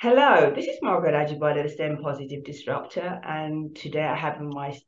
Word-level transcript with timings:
Hello, 0.00 0.52
this 0.54 0.68
is 0.68 0.78
Margaret 0.80 1.12
Ajibade, 1.12 1.64
the 1.64 1.68
STEM 1.68 1.98
Positive 2.00 2.44
Disruptor, 2.44 3.20
and 3.24 3.74
today 3.74 4.04
I 4.04 4.14
have 4.14 4.36
on 4.36 4.48
my 4.48 4.78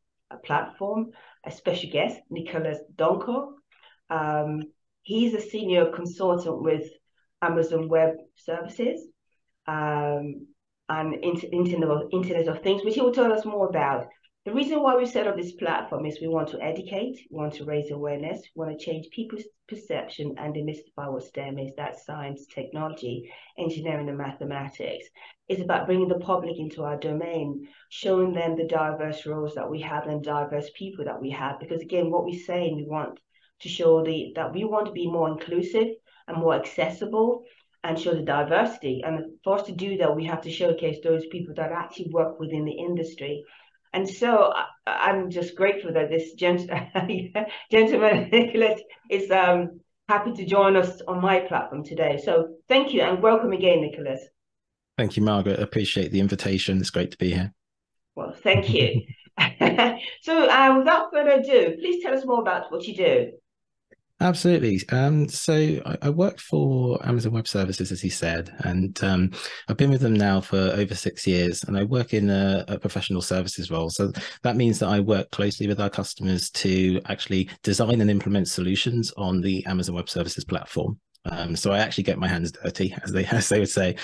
platform 0.45 1.09
a 1.45 1.51
special 1.51 1.91
guest, 1.91 2.21
Nicholas 2.31 2.79
Donkor. 2.95 3.49
Um, 4.09 4.63
he's 5.03 5.35
a 5.35 5.41
senior 5.41 5.87
consultant 5.87 6.63
with 6.63 6.85
Amazon 7.43 7.89
Web 7.89 8.19
Services 8.37 9.01
um, 9.67 10.47
and 10.89 11.15
Internet 11.25 11.89
of, 11.91 12.03
Internet 12.13 12.47
of 12.47 12.63
Things, 12.63 12.85
which 12.85 12.95
he 12.95 13.01
will 13.01 13.13
tell 13.13 13.33
us 13.33 13.45
more 13.45 13.69
about. 13.69 14.07
The 14.47 14.55
reason 14.55 14.83
why 14.83 14.97
we 14.97 15.05
set 15.05 15.27
up 15.27 15.37
this 15.37 15.53
platform 15.53 16.07
is 16.07 16.19
we 16.19 16.27
want 16.27 16.49
to 16.49 16.63
educate, 16.63 17.19
we 17.31 17.37
want 17.37 17.53
to 17.55 17.67
raise 17.67 17.91
awareness, 17.91 18.41
we 18.57 18.65
want 18.65 18.79
to 18.79 18.83
change 18.83 19.11
people's 19.11 19.45
perception 19.69 20.35
and 20.39 20.55
demystify 20.55 21.13
what 21.13 21.25
STEM 21.25 21.59
is, 21.59 21.73
that's 21.77 22.07
science, 22.07 22.47
technology, 22.47 23.31
engineering 23.59 24.09
and 24.09 24.17
mathematics. 24.17 25.07
It's 25.47 25.61
about 25.61 25.85
bringing 25.85 26.09
the 26.09 26.21
public 26.21 26.59
into 26.59 26.85
our 26.85 26.97
domain, 26.97 27.69
showing 27.91 28.33
them 28.33 28.57
the 28.57 28.67
diverse 28.67 29.27
roles 29.27 29.55
that 29.57 29.69
we 29.69 29.83
have 29.83 30.07
and 30.07 30.25
diverse 30.25 30.71
people 30.75 31.05
that 31.05 31.21
we 31.21 31.29
have. 31.33 31.61
Because 31.61 31.83
again, 31.83 32.11
what 32.11 32.25
we're 32.25 32.43
saying, 32.43 32.77
we 32.77 32.87
want 32.87 33.21
to 33.61 33.69
show 33.69 34.03
the 34.03 34.33
that 34.37 34.55
we 34.55 34.65
want 34.65 34.87
to 34.87 34.93
be 34.93 35.07
more 35.07 35.29
inclusive 35.29 35.89
and 36.29 36.39
more 36.39 36.55
accessible 36.55 37.45
and 37.85 38.01
show 38.01 38.15
the 38.15 38.23
diversity. 38.23 39.03
And 39.05 39.39
for 39.45 39.59
us 39.59 39.67
to 39.67 39.73
do 39.73 39.99
that, 39.99 40.17
we 40.17 40.25
have 40.25 40.41
to 40.43 40.51
showcase 40.51 40.97
those 41.05 41.27
people 41.27 41.53
that 41.57 41.73
actually 41.73 42.09
work 42.11 42.41
within 42.41 42.65
the 42.65 42.79
industry 42.79 43.45
and 43.93 44.09
so 44.09 44.53
I, 44.87 45.11
am 45.11 45.31
just 45.31 45.57
grateful 45.57 45.93
that 45.93 46.11
this 46.11 46.35
gent- 46.35 46.71
gentleman, 47.71 48.29
Nicholas, 48.33 48.81
is 49.09 49.31
um, 49.31 49.81
happy 50.09 50.33
to 50.33 50.47
join 50.47 50.77
us 50.77 51.01
on 51.09 51.21
my 51.21 51.41
platform 51.41 51.85
today. 51.85 52.21
So 52.25 52.55
thank 52.69 52.93
you 52.93 53.03
and 53.03 53.23
welcome 53.23 53.53
again, 53.53 53.81
Nicholas. 53.81 54.21
Thank 54.97 55.17
you, 55.17 55.23
Margaret. 55.23 55.59
I 55.59 55.63
appreciate 55.63 56.13
the 56.13 56.21
invitation. 56.21 56.79
It's 56.79 56.91
great 56.91 57.11
to 57.13 57.19
be 57.19 57.33
here. 57.33 57.53
Well, 58.15 58.35
thank 58.43 58.71
you. 58.71 59.03
so 60.21 60.49
uh, 60.49 60.75
without 60.79 61.11
further 61.13 61.41
ado, 61.41 61.77
please 61.81 62.03
tell 62.03 62.15
us 62.15 62.25
more 62.25 62.41
about 62.41 62.71
what 62.71 62.87
you 62.87 62.95
do. 62.95 63.33
Absolutely. 64.23 64.83
Um, 64.91 65.29
so 65.29 65.55
I, 65.55 65.97
I, 66.03 66.11
work 66.11 66.39
for 66.41 66.99
Amazon 67.09 67.33
Web 67.33 67.49
Services, 67.49 67.91
as 67.91 68.03
he 68.03 68.11
said, 68.11 68.55
and 68.65 69.03
um, 69.03 69.31
I've 69.67 69.79
been 69.79 69.91
with 69.91 70.03
them 70.03 70.13
now 70.13 70.43
for 70.43 70.59
over 70.59 70.95
six 70.95 71.27
years, 71.27 71.65
and 71.65 71.75
I 71.75 71.85
work 71.85 72.13
in 72.13 72.29
a, 72.29 72.67
a, 72.69 72.79
professional 72.79 73.23
services 73.23 73.71
role. 73.71 73.89
So 73.89 74.13
that 74.43 74.57
means 74.57 74.79
that 74.81 74.91
I 74.91 75.01
work 75.01 75.31
closely 75.31 75.67
with 75.67 75.81
our 75.81 75.89
customers 75.89 76.51
to 76.51 77.01
actually 77.07 77.49
design 77.63 78.03
and 78.03 78.11
implement 78.11 78.49
solutions 78.49 79.11
on 79.17 79.41
the 79.41 79.65
Amazon 79.65 79.95
Web 79.95 80.11
Services 80.11 80.45
platform. 80.45 81.01
Um, 81.25 81.57
so 81.57 81.73
I 81.73 81.79
actually 81.79 82.05
get 82.05 82.19
my 82.19 82.29
hands 82.29 82.53
dirty, 82.53 82.95
as 83.03 83.13
they 83.13 83.25
as 83.31 83.49
they 83.49 83.59
would 83.59 83.71
say. 83.71 83.97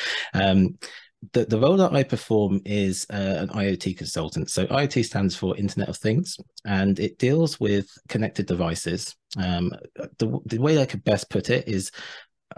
The, 1.32 1.44
the 1.46 1.58
role 1.58 1.76
that 1.78 1.92
I 1.92 2.02
perform 2.02 2.60
is 2.64 3.06
uh, 3.10 3.36
an 3.38 3.48
IoT 3.48 3.96
consultant. 3.96 4.50
So 4.50 4.66
IoT 4.66 5.04
stands 5.04 5.34
for 5.34 5.56
Internet 5.56 5.88
of 5.88 5.96
Things, 5.96 6.36
and 6.64 6.98
it 7.00 7.18
deals 7.18 7.58
with 7.58 7.88
connected 8.08 8.46
devices. 8.46 9.16
Um, 9.36 9.72
the, 10.18 10.38
the 10.46 10.58
way 10.58 10.80
I 10.80 10.86
could 10.86 11.04
best 11.04 11.30
put 11.30 11.50
it 11.50 11.68
is 11.68 11.90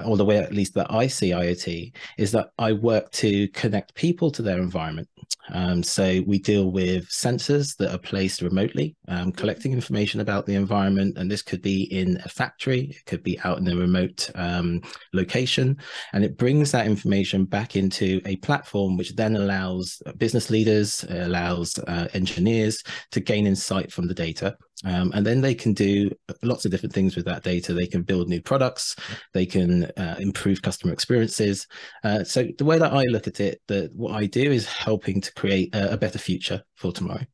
or 0.04 0.16
the 0.16 0.24
way 0.24 0.38
at 0.38 0.52
least 0.52 0.74
that 0.74 0.92
I 0.92 1.06
see 1.06 1.30
IoT 1.30 1.92
is 2.18 2.32
that 2.32 2.50
I 2.58 2.72
work 2.72 3.10
to 3.12 3.48
connect 3.48 3.94
people 3.94 4.30
to 4.32 4.42
their 4.42 4.58
environment. 4.58 5.08
Um, 5.50 5.82
so 5.82 6.22
we 6.26 6.38
deal 6.38 6.70
with 6.70 7.08
sensors 7.08 7.76
that 7.76 7.92
are 7.92 7.98
placed 7.98 8.42
remotely, 8.42 8.96
um, 9.08 9.32
collecting 9.32 9.72
information 9.72 10.20
about 10.20 10.46
the 10.46 10.54
environment, 10.54 11.16
and 11.16 11.30
this 11.30 11.42
could 11.42 11.62
be 11.62 11.84
in 11.84 12.20
a 12.24 12.28
factory, 12.28 12.90
it 12.90 13.04
could 13.06 13.22
be 13.22 13.38
out 13.40 13.58
in 13.58 13.68
a 13.68 13.76
remote 13.76 14.30
um, 14.34 14.82
location, 15.12 15.76
and 16.12 16.24
it 16.24 16.36
brings 16.36 16.70
that 16.72 16.86
information 16.86 17.44
back 17.44 17.76
into 17.76 18.20
a 18.26 18.36
platform, 18.36 18.96
which 18.96 19.16
then 19.16 19.36
allows 19.36 20.02
business 20.18 20.50
leaders, 20.50 21.04
allows 21.08 21.78
uh, 21.80 22.08
engineers 22.12 22.82
to 23.10 23.20
gain 23.20 23.46
insight 23.46 23.90
from 23.90 24.06
the 24.06 24.14
data. 24.14 24.56
Um, 24.84 25.10
and 25.12 25.26
then 25.26 25.40
they 25.40 25.56
can 25.56 25.72
do 25.72 26.10
lots 26.42 26.64
of 26.64 26.70
different 26.70 26.92
things 26.92 27.16
with 27.16 27.24
that 27.24 27.42
data. 27.42 27.74
They 27.74 27.88
can 27.88 28.02
build 28.02 28.28
new 28.28 28.40
products, 28.40 28.94
they 29.34 29.44
can 29.44 29.77
uh, 29.84 30.16
improve 30.18 30.62
customer 30.62 30.92
experiences. 30.92 31.66
Uh, 32.04 32.24
so 32.24 32.46
the 32.58 32.64
way 32.64 32.78
that 32.78 32.92
I 32.92 33.04
look 33.04 33.26
at 33.26 33.40
it, 33.40 33.60
that 33.68 33.94
what 33.94 34.14
I 34.14 34.26
do 34.26 34.50
is 34.50 34.66
helping 34.66 35.20
to 35.20 35.32
create 35.34 35.74
a, 35.74 35.94
a 35.94 35.96
better 35.96 36.18
future 36.18 36.62
for 36.74 36.92
tomorrow. 36.92 37.24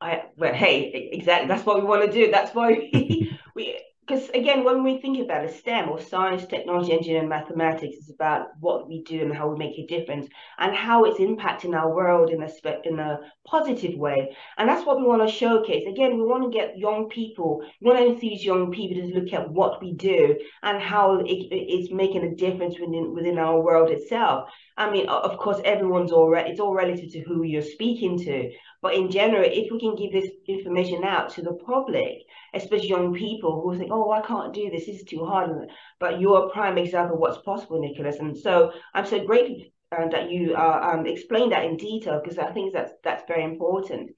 I 0.00 0.24
well, 0.36 0.52
hey, 0.52 1.10
exactly. 1.12 1.48
That's 1.48 1.64
what 1.64 1.80
we 1.80 1.86
want 1.86 2.04
to 2.04 2.12
do. 2.12 2.30
That's 2.30 2.54
why 2.54 2.68
we, 2.92 3.38
we 3.54 3.78
because 4.06 4.28
again, 4.30 4.62
when 4.62 4.84
we 4.84 5.00
think 5.00 5.18
about 5.18 5.44
a 5.44 5.52
STEM 5.52 5.88
or 5.88 6.00
science, 6.00 6.46
technology, 6.46 6.92
engineering, 6.92 7.28
mathematics, 7.28 7.96
it's 7.98 8.10
about 8.10 8.48
what 8.60 8.88
we 8.88 9.02
do 9.02 9.22
and 9.22 9.34
how 9.34 9.48
we 9.48 9.58
make 9.58 9.76
a 9.78 9.86
difference 9.86 10.28
and 10.58 10.74
how 10.74 11.04
it's 11.04 11.18
impacting 11.18 11.74
our 11.74 11.92
world 11.92 12.30
in 12.30 12.42
a 12.42 12.48
in 12.84 13.00
a 13.00 13.18
positive 13.44 13.98
way. 13.98 14.36
And 14.58 14.68
that's 14.68 14.86
what 14.86 14.98
we 14.98 15.04
want 15.04 15.28
to 15.28 15.34
showcase. 15.34 15.86
Again, 15.88 16.16
we 16.16 16.24
want 16.24 16.44
to 16.44 16.56
get 16.56 16.78
young 16.78 17.08
people, 17.08 17.62
we 17.80 17.90
want 17.90 17.98
to 17.98 18.06
enthuse 18.06 18.44
young 18.44 18.70
people 18.70 19.02
to 19.02 19.18
look 19.18 19.32
at 19.32 19.50
what 19.50 19.82
we 19.82 19.94
do 19.94 20.38
and 20.62 20.80
how 20.80 21.18
it, 21.18 21.26
it's 21.50 21.92
making 21.92 22.24
a 22.24 22.34
difference 22.34 22.78
within 22.78 23.12
within 23.12 23.38
our 23.38 23.60
world 23.60 23.90
itself. 23.90 24.48
I 24.76 24.90
mean, 24.90 25.08
of 25.08 25.38
course, 25.38 25.60
everyone's 25.64 26.12
all 26.12 26.28
re- 26.28 26.50
it's 26.50 26.60
all 26.60 26.74
relative 26.74 27.10
to 27.12 27.20
who 27.20 27.44
you're 27.44 27.62
speaking 27.62 28.18
to. 28.20 28.50
But 28.82 28.94
in 28.94 29.10
general, 29.10 29.44
if 29.44 29.72
we 29.72 29.80
can 29.80 29.96
give 29.96 30.12
this 30.12 30.30
information 30.46 31.02
out 31.02 31.30
to 31.30 31.42
the 31.42 31.54
public, 31.54 32.18
especially 32.52 32.88
young 32.88 33.14
people 33.14 33.62
who 33.62 33.76
think, 33.76 33.90
oh, 33.90 34.10
I 34.10 34.20
can't 34.20 34.52
do 34.52 34.70
this, 34.70 34.86
this 34.86 34.96
is 34.96 35.04
too 35.04 35.24
hard. 35.24 35.68
But 35.98 36.20
you're 36.20 36.46
a 36.46 36.50
prime 36.50 36.76
example 36.78 37.14
of 37.14 37.20
what's 37.20 37.38
possible, 37.38 37.80
Nicholas. 37.80 38.18
And 38.18 38.36
so 38.36 38.72
I'm 38.92 39.06
so 39.06 39.24
grateful 39.24 39.62
uh, 39.92 40.08
that 40.08 40.30
you 40.30 40.54
uh, 40.54 40.90
um, 40.92 41.06
explained 41.06 41.52
that 41.52 41.64
in 41.64 41.76
detail 41.76 42.20
because 42.22 42.38
I 42.38 42.52
think 42.52 42.72
that's 42.74 42.92
that's 43.02 43.24
very 43.26 43.44
important. 43.44 44.10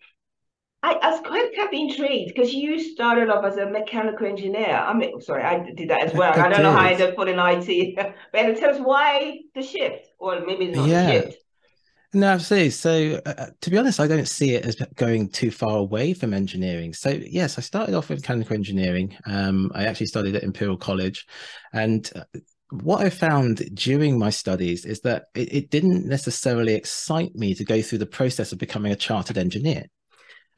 I, 0.83 0.93
I 0.93 1.11
was 1.11 1.21
quite 1.21 1.57
kind 1.57 1.69
of 1.69 1.75
intrigued 1.75 2.35
because 2.35 2.55
you 2.55 2.79
started 2.79 3.31
off 3.31 3.45
as 3.45 3.57
a 3.57 3.67
mechanical 3.67 4.27
engineer. 4.27 4.77
I 4.77 4.95
mean, 4.95 5.21
sorry, 5.21 5.43
I 5.43 5.71
did 5.75 5.91
that 5.91 6.05
as 6.05 6.15
well. 6.15 6.33
I, 6.37 6.47
I 6.47 6.49
don't 6.49 6.63
know 6.63 6.73
how 6.73 6.87
I 6.87 6.93
ended 6.93 7.19
up 7.19 7.27
in 7.27 7.39
IT. 7.39 7.97
but 8.33 8.57
tell 8.57 8.71
us 8.71 8.81
why 8.81 9.41
the 9.55 9.63
shift, 9.63 10.07
or 10.19 10.41
maybe 10.47 10.67
it's 10.67 10.77
not 10.77 10.89
yeah. 10.89 11.07
the 11.07 11.13
shift. 11.13 11.43
No, 12.15 12.29
absolutely. 12.29 12.71
So, 12.71 13.21
uh, 13.27 13.35
uh, 13.37 13.47
to 13.61 13.71
be 13.71 13.77
honest, 13.77 14.01
I 14.01 14.07
don't 14.07 14.29
see 14.29 14.55
it 14.55 14.65
as 14.65 14.77
going 14.95 15.29
too 15.29 15.51
far 15.51 15.77
away 15.77 16.15
from 16.15 16.33
engineering. 16.33 16.95
So, 16.95 17.11
yes, 17.11 17.59
I 17.59 17.61
started 17.61 17.95
off 17.95 18.09
with 18.09 18.21
mechanical 18.21 18.55
engineering. 18.55 19.15
Um, 19.27 19.71
I 19.75 19.85
actually 19.85 20.07
studied 20.07 20.37
at 20.37 20.43
Imperial 20.43 20.79
College, 20.79 21.27
and 21.75 22.11
uh, 22.17 22.39
what 22.71 23.05
I 23.05 23.11
found 23.11 23.59
during 23.75 24.19
my 24.19 24.31
studies 24.31 24.87
is 24.87 25.01
that 25.01 25.25
it, 25.35 25.53
it 25.53 25.71
didn't 25.71 26.07
necessarily 26.07 26.75
excite 26.75 27.35
me 27.35 27.55
to 27.55 27.65
go 27.65 27.83
through 27.83 27.99
the 27.99 28.07
process 28.07 28.53
of 28.53 28.59
becoming 28.59 28.93
a 28.93 28.97
chartered 28.97 29.37
engineer 29.37 29.85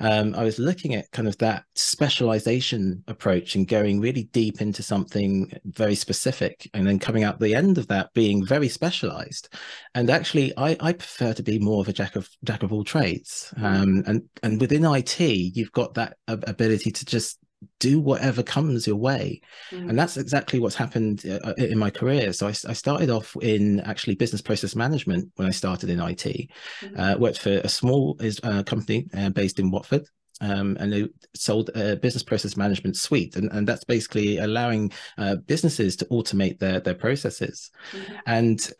um, 0.00 0.34
I 0.34 0.44
was 0.44 0.58
looking 0.58 0.94
at 0.94 1.10
kind 1.12 1.28
of 1.28 1.36
that 1.38 1.64
specialization 1.74 3.04
approach 3.06 3.54
and 3.54 3.68
going 3.68 4.00
really 4.00 4.24
deep 4.24 4.60
into 4.60 4.82
something 4.82 5.52
very 5.64 5.94
specific, 5.94 6.68
and 6.74 6.86
then 6.86 6.98
coming 6.98 7.22
out 7.22 7.38
the 7.38 7.54
end 7.54 7.78
of 7.78 7.86
that 7.88 8.12
being 8.14 8.44
very 8.44 8.68
specialized. 8.68 9.48
And 9.94 10.10
actually, 10.10 10.52
I, 10.56 10.76
I 10.80 10.92
prefer 10.94 11.34
to 11.34 11.42
be 11.42 11.58
more 11.58 11.80
of 11.82 11.88
a 11.88 11.92
jack 11.92 12.16
of 12.16 12.28
jack 12.44 12.62
of 12.62 12.72
all 12.72 12.84
trades. 12.84 13.52
Mm. 13.58 13.64
Um, 13.64 14.04
and 14.06 14.22
and 14.42 14.60
within 14.60 14.84
IT, 14.84 15.20
you've 15.20 15.72
got 15.72 15.94
that 15.94 16.16
ability 16.26 16.90
to 16.90 17.04
just 17.04 17.38
do 17.78 18.00
whatever 18.00 18.42
comes 18.42 18.86
your 18.86 18.96
way 18.96 19.40
mm. 19.70 19.88
and 19.88 19.98
that's 19.98 20.16
exactly 20.16 20.58
what's 20.58 20.74
happened 20.74 21.24
uh, 21.26 21.38
uh 21.44 21.54
in 21.56 21.78
my 21.78 21.90
career 21.90 22.32
so 22.32 22.46
I, 22.46 22.50
I, 22.50 22.72
started 22.72 23.10
off 23.10 23.36
in 23.42 23.80
actually 23.80 24.14
business 24.14 24.40
process 24.40 24.74
management 24.74 25.30
when 25.36 25.46
i 25.46 25.50
started 25.50 25.90
in 25.90 26.00
it 26.00 26.48
mm. 26.80 26.98
uh, 26.98 27.18
worked 27.18 27.38
for 27.38 27.50
a 27.50 27.68
small 27.68 28.18
uh, 28.42 28.62
company 28.62 29.08
uh, 29.14 29.30
based 29.30 29.58
in 29.58 29.70
watford 29.70 30.06
um, 30.42 30.78
and 30.80 30.90
they 30.90 31.06
sold 31.34 31.68
a 31.74 31.96
business 31.96 32.22
process 32.22 32.56
management 32.56 32.96
suite 32.96 33.36
and, 33.36 33.50
and 33.52 33.68
that's 33.68 33.84
basically 33.84 34.38
allowing 34.38 34.90
uh, 35.18 35.36
businesses 35.36 35.96
to 35.96 36.06
automate 36.06 36.58
their, 36.58 36.80
their 36.80 36.94
processes 36.94 37.70
mm. 37.92 38.20
and 38.26 38.70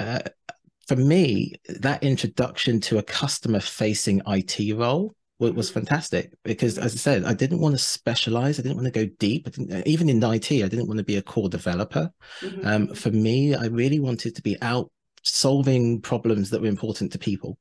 for 0.86 0.96
me 0.96 1.52
that 1.68 2.02
introduction 2.02 2.80
to 2.80 2.98
a 2.98 3.02
customer 3.02 3.60
facing 3.60 4.22
it 4.26 4.76
role 4.76 5.14
was 5.40 5.70
fantastic 5.70 6.32
because 6.44 6.78
as 6.78 6.92
i 6.92 6.96
said 6.96 7.24
i 7.24 7.32
didn't 7.32 7.60
want 7.60 7.74
to 7.74 7.78
specialize 7.78 8.58
i 8.58 8.62
didn't 8.62 8.76
want 8.76 8.92
to 8.92 9.06
go 9.06 9.10
deep 9.18 9.48
even 9.86 10.08
in 10.08 10.22
it 10.22 10.62
i 10.62 10.68
didn't 10.68 10.86
want 10.86 10.98
to 10.98 11.04
be 11.04 11.16
a 11.16 11.22
core 11.22 11.48
developer 11.48 12.10
mm-hmm. 12.40 12.66
um, 12.66 12.94
for 12.94 13.10
me 13.10 13.54
i 13.54 13.66
really 13.66 13.98
wanted 13.98 14.36
to 14.36 14.42
be 14.42 14.56
out 14.62 14.90
solving 15.22 16.00
problems 16.00 16.50
that 16.50 16.60
were 16.60 16.68
important 16.68 17.10
to 17.10 17.18
people 17.18 17.58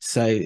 so 0.00 0.40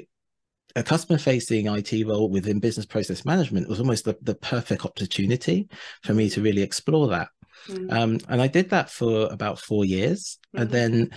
a 0.76 0.82
customer 0.82 1.18
facing 1.18 1.66
it 1.66 1.92
role 2.06 2.30
within 2.30 2.60
business 2.60 2.86
process 2.86 3.24
management 3.24 3.68
was 3.68 3.80
almost 3.80 4.04
the, 4.04 4.16
the 4.22 4.34
perfect 4.34 4.84
opportunity 4.84 5.68
for 6.02 6.14
me 6.14 6.28
to 6.28 6.40
really 6.40 6.62
explore 6.62 7.08
that 7.08 7.28
mm-hmm. 7.68 7.90
um, 7.90 8.18
and 8.28 8.40
i 8.40 8.46
did 8.46 8.70
that 8.70 8.90
for 8.90 9.28
about 9.32 9.58
four 9.58 9.84
years 9.84 10.38
mm-hmm. 10.54 10.62
and 10.62 10.70
then 10.70 11.10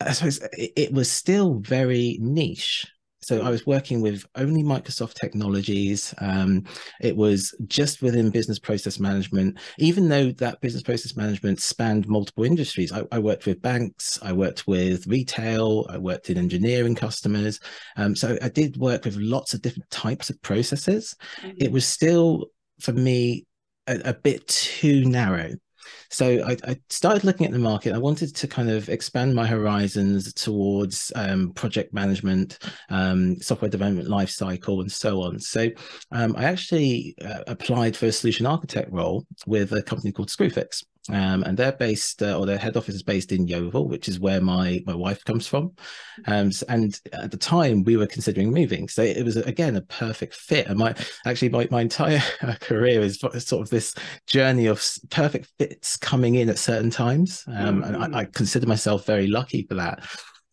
i 0.00 0.12
suppose 0.12 0.38
it, 0.52 0.72
it 0.76 0.92
was 0.92 1.10
still 1.10 1.60
very 1.60 2.16
niche 2.20 2.86
So 3.22 3.42
I 3.42 3.50
was 3.50 3.66
working 3.66 4.00
with 4.00 4.24
only 4.36 4.62
Microsoft 4.62 5.14
technologies. 5.14 6.14
Um, 6.18 6.64
it 7.00 7.16
was 7.16 7.54
just 7.66 8.02
within 8.02 8.30
business 8.30 8.58
process 8.58 9.00
management, 9.00 9.58
even 9.78 10.08
though 10.08 10.30
that 10.32 10.60
business 10.60 10.82
process 10.82 11.16
management 11.16 11.60
spanned 11.60 12.06
multiple 12.08 12.44
industries. 12.44 12.92
I, 12.92 13.02
I 13.10 13.18
worked 13.18 13.46
with 13.46 13.62
banks, 13.62 14.18
I 14.22 14.32
worked 14.32 14.66
with 14.66 15.06
retail, 15.06 15.86
I 15.88 15.98
worked 15.98 16.30
in 16.30 16.38
engineering 16.38 16.94
customers. 16.94 17.58
Um, 17.96 18.14
so 18.14 18.38
I 18.42 18.48
did 18.48 18.76
work 18.76 19.04
with 19.04 19.16
lots 19.16 19.54
of 19.54 19.62
different 19.62 19.90
types 19.90 20.30
of 20.30 20.40
processes. 20.42 21.14
Mm-hmm. 21.40 21.56
It 21.58 21.72
was 21.72 21.86
still, 21.86 22.46
for 22.80 22.92
me, 22.92 23.46
a, 23.86 24.00
a 24.10 24.14
bit 24.14 24.46
too 24.46 25.04
narrow. 25.04 25.52
So 26.10 26.44
I, 26.46 26.56
I, 26.64 26.76
started 26.88 27.24
looking 27.24 27.46
at 27.46 27.52
the 27.52 27.58
market. 27.58 27.94
I 27.94 27.98
wanted 27.98 28.34
to 28.34 28.48
kind 28.48 28.70
of 28.70 28.88
expand 28.88 29.34
my 29.34 29.46
horizons 29.46 30.32
towards 30.32 31.12
um, 31.14 31.52
project 31.52 31.92
management, 31.92 32.58
um, 32.90 33.40
software 33.40 33.70
development 33.70 34.08
lifecycle, 34.08 34.80
and 34.80 34.90
so 34.90 35.22
on. 35.22 35.38
So 35.40 35.70
um, 36.12 36.34
I 36.36 36.44
actually 36.44 37.14
uh, 37.24 37.42
applied 37.46 37.96
for 37.96 38.06
a 38.06 38.12
solution 38.12 38.46
architect 38.46 38.90
role 38.92 39.26
with 39.46 39.72
a 39.72 39.82
company 39.82 40.12
called 40.12 40.28
Screwfix. 40.28 40.84
Um, 41.12 41.42
and 41.44 41.56
they're 41.56 41.72
based, 41.72 42.22
uh, 42.22 42.36
or 42.38 42.46
their 42.46 42.58
head 42.58 42.76
office 42.76 42.94
is 42.94 43.02
based 43.02 43.32
in 43.32 43.46
Yeovil, 43.46 43.88
which 43.88 44.08
is 44.08 44.18
where 44.18 44.40
my 44.40 44.82
my 44.86 44.94
wife 44.94 45.24
comes 45.24 45.46
from. 45.46 45.72
Um, 46.26 46.50
and 46.68 47.00
at 47.12 47.30
the 47.30 47.36
time, 47.36 47.84
we 47.84 47.96
were 47.96 48.06
considering 48.06 48.52
moving, 48.52 48.88
so 48.88 49.02
it 49.02 49.24
was 49.24 49.36
again 49.36 49.76
a 49.76 49.82
perfect 49.82 50.34
fit. 50.34 50.66
And 50.66 50.78
my 50.78 50.94
actually 51.24 51.50
my, 51.50 51.68
my 51.70 51.82
entire 51.82 52.20
career 52.60 53.00
is 53.00 53.20
sort 53.20 53.62
of 53.62 53.70
this 53.70 53.94
journey 54.26 54.66
of 54.66 54.84
perfect 55.10 55.50
fits 55.58 55.96
coming 55.96 56.36
in 56.36 56.48
at 56.48 56.58
certain 56.58 56.90
times, 56.90 57.44
um, 57.48 57.82
mm-hmm. 57.82 57.94
and 57.94 57.96
I, 57.96 58.18
I 58.20 58.22
mm-hmm. 58.24 58.32
consider 58.32 58.66
myself 58.66 59.06
very 59.06 59.26
lucky 59.28 59.66
for 59.68 59.74
that. 59.74 60.06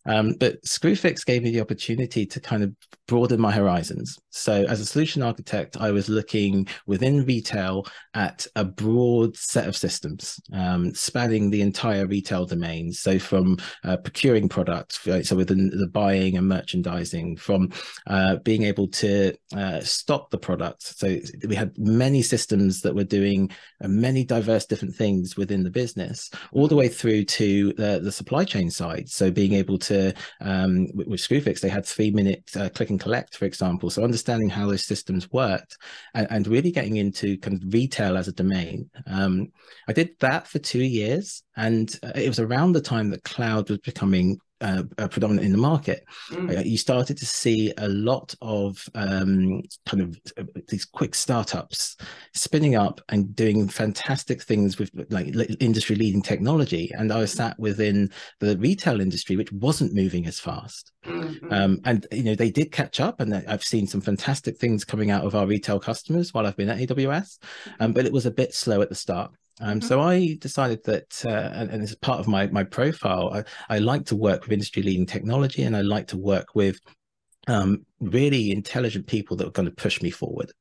Um, 0.06 0.34
but 0.38 0.62
Screwfix 0.62 1.24
gave 1.24 1.42
me 1.42 1.50
the 1.50 1.60
opportunity 1.60 2.26
to 2.26 2.40
kind 2.40 2.62
of 2.62 2.74
broaden 3.06 3.40
my 3.40 3.52
horizons. 3.52 4.18
So, 4.30 4.64
as 4.64 4.80
a 4.80 4.86
solution 4.86 5.22
architect, 5.22 5.76
I 5.78 5.90
was 5.90 6.08
looking 6.08 6.66
within 6.86 7.24
retail 7.24 7.86
at 8.14 8.46
a 8.56 8.64
broad 8.64 9.36
set 9.36 9.68
of 9.68 9.76
systems 9.76 10.40
um, 10.52 10.94
spanning 10.94 11.50
the 11.50 11.62
entire 11.62 12.06
retail 12.06 12.46
domain. 12.46 12.92
So, 12.92 13.18
from 13.18 13.58
uh, 13.84 13.96
procuring 13.98 14.48
products, 14.48 15.00
so 15.02 15.36
within 15.36 15.70
the 15.70 15.88
buying 15.92 16.36
and 16.36 16.48
merchandising, 16.48 17.36
from 17.36 17.72
uh, 18.06 18.36
being 18.36 18.64
able 18.64 18.88
to 18.88 19.34
uh, 19.56 19.80
stock 19.80 20.30
the 20.30 20.38
products. 20.38 20.96
So, 20.98 21.18
we 21.46 21.54
had 21.54 21.72
many 21.78 22.22
systems 22.22 22.80
that 22.82 22.94
were 22.94 23.04
doing 23.04 23.50
uh, 23.82 23.88
many 23.88 24.24
diverse 24.24 24.66
different 24.66 24.94
things 24.94 25.36
within 25.36 25.62
the 25.62 25.70
business, 25.70 26.30
all 26.52 26.68
the 26.68 26.76
way 26.76 26.88
through 26.88 27.24
to 27.24 27.72
the 27.74 28.12
supply 28.12 28.44
chain 28.44 28.70
side. 28.70 29.08
So, 29.08 29.30
being 29.30 29.52
able 29.52 29.78
to 29.80 29.93
to 29.94 30.14
um, 30.40 30.88
with, 30.94 31.08
with 31.08 31.20
Screwfix, 31.20 31.60
they 31.60 31.68
had 31.68 31.86
three 31.86 32.10
minute 32.10 32.44
uh, 32.56 32.68
click 32.68 32.90
and 32.90 33.00
collect, 33.00 33.36
for 33.36 33.44
example. 33.44 33.90
So 33.90 34.04
understanding 34.04 34.48
how 34.48 34.66
those 34.66 34.84
systems 34.84 35.30
worked 35.32 35.76
and, 36.14 36.26
and 36.30 36.46
really 36.46 36.70
getting 36.70 36.96
into 36.96 37.38
kind 37.38 37.56
of 37.56 37.72
retail 37.72 38.16
as 38.16 38.28
a 38.28 38.32
domain. 38.32 38.90
Um, 39.06 39.52
I 39.88 39.92
did 39.92 40.10
that 40.20 40.46
for 40.46 40.58
two 40.58 40.84
years, 40.84 41.42
and 41.56 41.88
uh, 42.02 42.12
it 42.14 42.28
was 42.28 42.40
around 42.40 42.72
the 42.72 42.80
time 42.80 43.10
that 43.10 43.24
cloud 43.24 43.70
was 43.70 43.78
becoming 43.78 44.38
uh, 44.64 44.82
uh, 44.96 45.08
predominant 45.08 45.44
in 45.44 45.52
the 45.52 45.58
market. 45.58 46.04
Mm. 46.30 46.64
You 46.64 46.78
started 46.78 47.18
to 47.18 47.26
see 47.26 47.72
a 47.76 47.88
lot 47.88 48.34
of 48.40 48.88
um, 48.94 49.62
kind 49.84 50.02
of 50.02 50.18
uh, 50.38 50.44
these 50.68 50.86
quick 50.86 51.14
startups 51.14 51.96
spinning 52.32 52.74
up 52.74 53.00
and 53.10 53.36
doing 53.36 53.68
fantastic 53.68 54.42
things 54.42 54.78
with 54.78 54.90
like 55.10 55.34
industry 55.60 55.96
leading 55.96 56.22
technology. 56.22 56.90
And 56.96 57.12
I 57.12 57.18
was 57.18 57.32
mm. 57.34 57.36
sat 57.36 57.58
within 57.58 58.10
the 58.40 58.56
retail 58.56 59.02
industry, 59.02 59.36
which 59.36 59.52
wasn't 59.52 59.92
moving 59.92 60.26
as 60.26 60.40
fast. 60.40 60.92
Mm-hmm. 61.04 61.52
Um, 61.52 61.80
and 61.84 62.06
you 62.10 62.22
know 62.22 62.34
they 62.34 62.50
did 62.50 62.72
catch 62.72 63.00
up, 63.00 63.20
and 63.20 63.34
I've 63.34 63.62
seen 63.62 63.86
some 63.86 64.00
fantastic 64.00 64.56
things 64.56 64.84
coming 64.84 65.10
out 65.10 65.24
of 65.24 65.34
our 65.34 65.46
retail 65.46 65.78
customers 65.78 66.32
while 66.32 66.46
I've 66.46 66.56
been 66.56 66.70
at 66.70 66.78
AWS, 66.78 67.38
um, 67.80 67.92
but 67.92 68.06
it 68.06 68.12
was 68.12 68.24
a 68.24 68.30
bit 68.30 68.54
slow 68.54 68.80
at 68.80 68.88
the 68.88 68.94
start. 68.94 69.30
Um, 69.60 69.78
mm-hmm. 69.78 69.86
So 69.86 70.00
I 70.00 70.36
decided 70.40 70.84
that, 70.84 71.24
uh, 71.24 71.50
and, 71.54 71.70
and 71.70 71.82
as 71.82 71.94
part 71.96 72.20
of 72.20 72.28
my 72.28 72.46
my 72.48 72.64
profile, 72.64 73.32
I, 73.32 73.74
I 73.74 73.78
like 73.78 74.06
to 74.06 74.16
work 74.16 74.42
with 74.42 74.52
industry 74.52 74.82
leading 74.82 75.06
technology, 75.06 75.62
and 75.62 75.76
I 75.76 75.82
like 75.82 76.08
to 76.08 76.16
work 76.16 76.54
with 76.54 76.78
um, 77.46 77.84
really 78.00 78.50
intelligent 78.50 79.06
people 79.06 79.36
that 79.36 79.46
are 79.46 79.52
going 79.52 79.68
to 79.68 79.74
push 79.74 80.02
me 80.02 80.10
forward. 80.10 80.52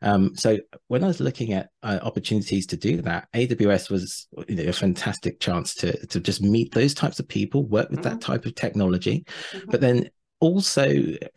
Um, 0.00 0.34
so 0.34 0.58
when 0.88 1.04
I 1.04 1.06
was 1.06 1.20
looking 1.20 1.52
at 1.52 1.68
uh, 1.84 2.00
opportunities 2.02 2.66
to 2.68 2.76
do 2.76 3.00
that, 3.02 3.28
AWS 3.34 3.88
was 3.88 4.26
you 4.48 4.56
know, 4.56 4.64
a 4.64 4.72
fantastic 4.72 5.38
chance 5.38 5.74
to 5.76 6.06
to 6.08 6.20
just 6.20 6.42
meet 6.42 6.74
those 6.74 6.94
types 6.94 7.20
of 7.20 7.28
people, 7.28 7.64
work 7.64 7.90
with 7.90 8.00
mm-hmm. 8.00 8.10
that 8.10 8.20
type 8.20 8.44
of 8.44 8.54
technology, 8.54 9.24
mm-hmm. 9.52 9.70
but 9.70 9.80
then 9.80 10.10
also 10.40 10.88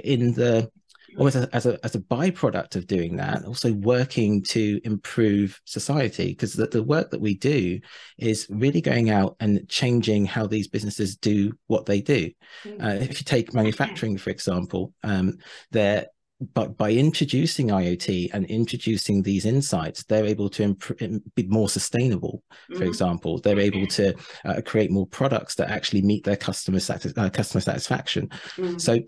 in 0.04 0.34
the 0.34 0.70
almost 1.18 1.36
as, 1.36 1.46
as, 1.48 1.66
a 1.66 1.86
as 1.86 1.96
a 1.96 2.00
byproduct 2.00 2.76
of 2.76 2.88
doing 2.88 3.16
that, 3.18 3.46
also 3.46 3.74
working 3.74 4.42
to 4.44 4.80
improve 4.84 5.60
society 5.66 6.30
because 6.30 6.54
the, 6.54 6.68
the 6.68 6.84
work 6.84 7.12
that 7.12 7.22
we 7.22 7.36
do 7.36 7.80
is 8.18 8.48
really 8.50 8.82
going 8.82 9.10
out 9.10 9.36
and 9.40 9.68
changing 9.70 10.26
how 10.26 10.48
these 10.48 10.68
businesses 10.68 11.16
do 11.16 11.54
what 11.68 11.86
they 11.86 12.02
do. 12.02 12.30
Mm. 12.64 12.84
Uh, 12.84 13.04
if 13.04 13.20
you 13.20 13.26
take 13.26 13.54
manufacturing, 13.54 14.18
for 14.18 14.30
example, 14.30 14.94
um, 15.04 15.38
they're 15.72 16.08
but 16.54 16.78
by 16.78 16.92
introducing 16.92 17.70
IoT 17.70 18.30
and 18.34 18.46
introducing 18.46 19.22
these 19.22 19.46
insights, 19.46 20.04
they're 20.04 20.26
able 20.26 20.50
to 20.50 20.64
imp- 20.64 21.34
be 21.36 21.48
more 21.48 21.70
sustainable. 21.70 22.44
For 22.68 22.74
mm-hmm. 22.74 22.84
example, 22.84 23.40
they're 23.40 23.60
able 23.60 23.88
to 23.88 24.14
uh, 24.44 24.62
create 24.66 24.92
more 24.92 25.08
products 25.08 25.56
that 25.56 25.70
actually 25.70 26.02
meet 26.02 26.26
their 26.26 26.36
customer 26.36 26.80
satis- 26.80 27.14
uh, 27.16 27.30
customer 27.30 27.62
satisfaction. 27.62 28.28
Mm-hmm. 28.58 28.80
So 28.80 29.00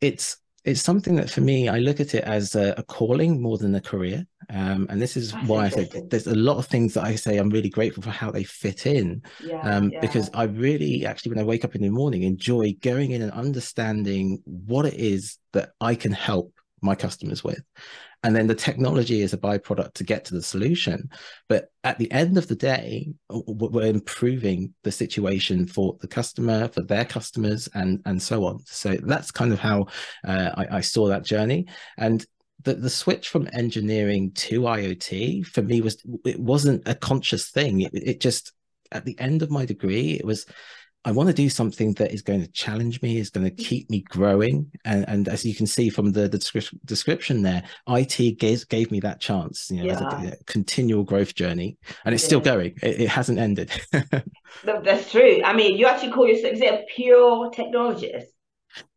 it's 0.00 0.38
it's 0.64 0.80
something 0.80 1.16
that 1.16 1.30
for 1.30 1.42
me, 1.42 1.68
I 1.68 1.78
look 1.78 2.00
at 2.00 2.14
it 2.14 2.24
as 2.24 2.54
a, 2.54 2.74
a 2.78 2.82
calling 2.82 3.40
more 3.40 3.58
than 3.58 3.74
a 3.74 3.80
career. 3.80 4.26
Um, 4.50 4.86
and 4.88 5.00
this 5.00 5.16
is 5.16 5.32
That's 5.32 5.46
why 5.46 5.66
I 5.66 5.68
say 5.68 5.88
there's 6.10 6.26
a 6.26 6.34
lot 6.34 6.56
of 6.58 6.66
things 6.66 6.94
that 6.94 7.04
I 7.04 7.16
say 7.16 7.36
I'm 7.36 7.50
really 7.50 7.68
grateful 7.68 8.02
for 8.02 8.10
how 8.10 8.30
they 8.30 8.44
fit 8.44 8.86
in. 8.86 9.22
Yeah, 9.40 9.60
um, 9.62 9.90
yeah. 9.92 9.98
Because 10.00 10.30
I 10.32 10.44
really 10.44 11.04
actually, 11.04 11.30
when 11.30 11.38
I 11.38 11.44
wake 11.46 11.64
up 11.64 11.74
in 11.74 11.82
the 11.82 11.90
morning, 11.90 12.22
enjoy 12.22 12.74
going 12.80 13.10
in 13.10 13.20
and 13.20 13.32
understanding 13.32 14.42
what 14.44 14.86
it 14.86 14.94
is 14.94 15.38
that 15.52 15.72
I 15.80 15.94
can 15.94 16.12
help 16.12 16.53
my 16.84 16.94
customers 16.94 17.42
with. 17.42 17.62
And 18.22 18.34
then 18.34 18.46
the 18.46 18.54
technology 18.54 19.20
is 19.20 19.34
a 19.34 19.38
byproduct 19.38 19.94
to 19.94 20.04
get 20.04 20.24
to 20.26 20.34
the 20.34 20.42
solution. 20.42 21.10
But 21.48 21.70
at 21.82 21.98
the 21.98 22.10
end 22.10 22.38
of 22.38 22.46
the 22.48 22.54
day 22.54 23.12
we're 23.28 23.86
improving 23.86 24.74
the 24.82 24.92
situation 24.92 25.66
for 25.66 25.96
the 26.00 26.08
customer 26.08 26.68
for 26.68 26.82
their 26.82 27.04
customers 27.04 27.68
and 27.74 28.00
and 28.06 28.22
so 28.22 28.44
on. 28.44 28.60
So 28.66 28.96
that's 29.02 29.30
kind 29.30 29.52
of 29.52 29.58
how 29.58 29.86
uh, 30.26 30.50
I, 30.56 30.76
I 30.78 30.80
saw 30.80 31.08
that 31.08 31.24
journey. 31.24 31.66
And 31.98 32.24
the, 32.62 32.74
the 32.74 32.90
switch 32.90 33.28
from 33.28 33.48
engineering 33.52 34.32
to 34.32 34.62
IoT 34.62 35.46
for 35.46 35.62
me 35.62 35.80
was 35.80 36.02
it 36.24 36.40
wasn't 36.40 36.88
a 36.88 36.94
conscious 36.94 37.50
thing. 37.50 37.82
It, 37.82 37.90
it 37.94 38.20
just 38.20 38.52
at 38.92 39.04
the 39.04 39.18
end 39.18 39.42
of 39.42 39.50
my 39.50 39.64
degree, 39.66 40.12
it 40.12 40.24
was 40.24 40.46
I 41.04 41.12
want 41.12 41.28
to 41.28 41.34
do 41.34 41.50
something 41.50 41.92
that 41.94 42.12
is 42.12 42.22
going 42.22 42.40
to 42.40 42.50
challenge 42.52 43.02
me, 43.02 43.18
is 43.18 43.30
going 43.30 43.44
to 43.44 43.52
mm. 43.52 43.58
keep 43.58 43.90
me 43.90 44.00
growing. 44.00 44.70
And, 44.84 45.06
and 45.08 45.28
as 45.28 45.44
you 45.44 45.54
can 45.54 45.66
see 45.66 45.90
from 45.90 46.12
the, 46.12 46.22
the 46.22 46.38
description, 46.38 46.80
description 46.84 47.42
there, 47.42 47.62
IT 47.88 48.38
gave, 48.38 48.66
gave 48.68 48.90
me 48.90 49.00
that 49.00 49.20
chance, 49.20 49.70
you 49.70 49.78
know, 49.78 49.84
yeah. 49.84 49.92
as 49.92 50.00
a, 50.00 50.32
a, 50.32 50.44
continual 50.44 51.04
growth 51.04 51.34
journey. 51.34 51.76
And 52.04 52.14
it's 52.14 52.24
yeah. 52.24 52.28
still 52.28 52.40
going, 52.40 52.74
it, 52.82 53.02
it 53.02 53.08
hasn't 53.08 53.38
ended. 53.38 53.70
That's 54.64 55.10
true. 55.10 55.42
I 55.44 55.52
mean, 55.52 55.76
you 55.76 55.86
actually 55.86 56.12
call 56.12 56.26
yourself, 56.26 56.54
is 56.54 56.60
it 56.60 56.72
a 56.72 56.84
pure 56.94 57.50
technologist? 57.50 58.33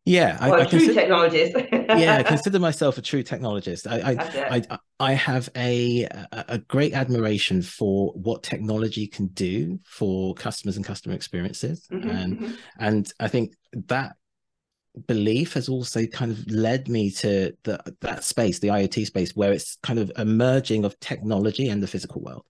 Yeah, 0.04 0.38
well, 0.40 0.54
I, 0.54 0.62
I 0.62 0.66
true 0.66 0.78
consider, 0.78 1.00
technologist. 1.00 2.00
yeah, 2.00 2.16
I 2.16 2.22
consider 2.34 2.58
myself 2.58 2.96
a 2.98 3.02
true 3.02 3.22
technologist. 3.22 3.86
I 3.86 4.12
I, 4.12 4.56
I, 4.70 4.78
I 4.98 5.12
have 5.12 5.48
a 5.54 6.08
a 6.32 6.58
great 6.58 6.94
admiration 6.94 7.62
for 7.62 8.12
what 8.12 8.42
technology 8.42 9.06
can 9.06 9.26
do 9.28 9.78
for 9.84 10.34
customers 10.34 10.76
and 10.76 10.84
customer 10.84 11.14
experiences, 11.14 11.86
mm-hmm, 11.92 12.08
and 12.08 12.38
mm-hmm. 12.38 12.54
and 12.78 13.12
I 13.20 13.28
think 13.28 13.54
that 13.88 14.16
belief 15.06 15.52
has 15.52 15.68
also 15.68 16.06
kind 16.06 16.32
of 16.32 16.50
led 16.50 16.88
me 16.88 17.10
to 17.10 17.52
the 17.64 17.78
that 18.00 18.24
space, 18.24 18.58
the 18.58 18.68
IoT 18.68 19.06
space, 19.06 19.36
where 19.36 19.52
it's 19.52 19.76
kind 19.82 19.98
of 19.98 20.10
emerging 20.16 20.84
of 20.84 20.98
technology 21.00 21.68
and 21.68 21.82
the 21.82 21.86
physical 21.86 22.22
world. 22.22 22.44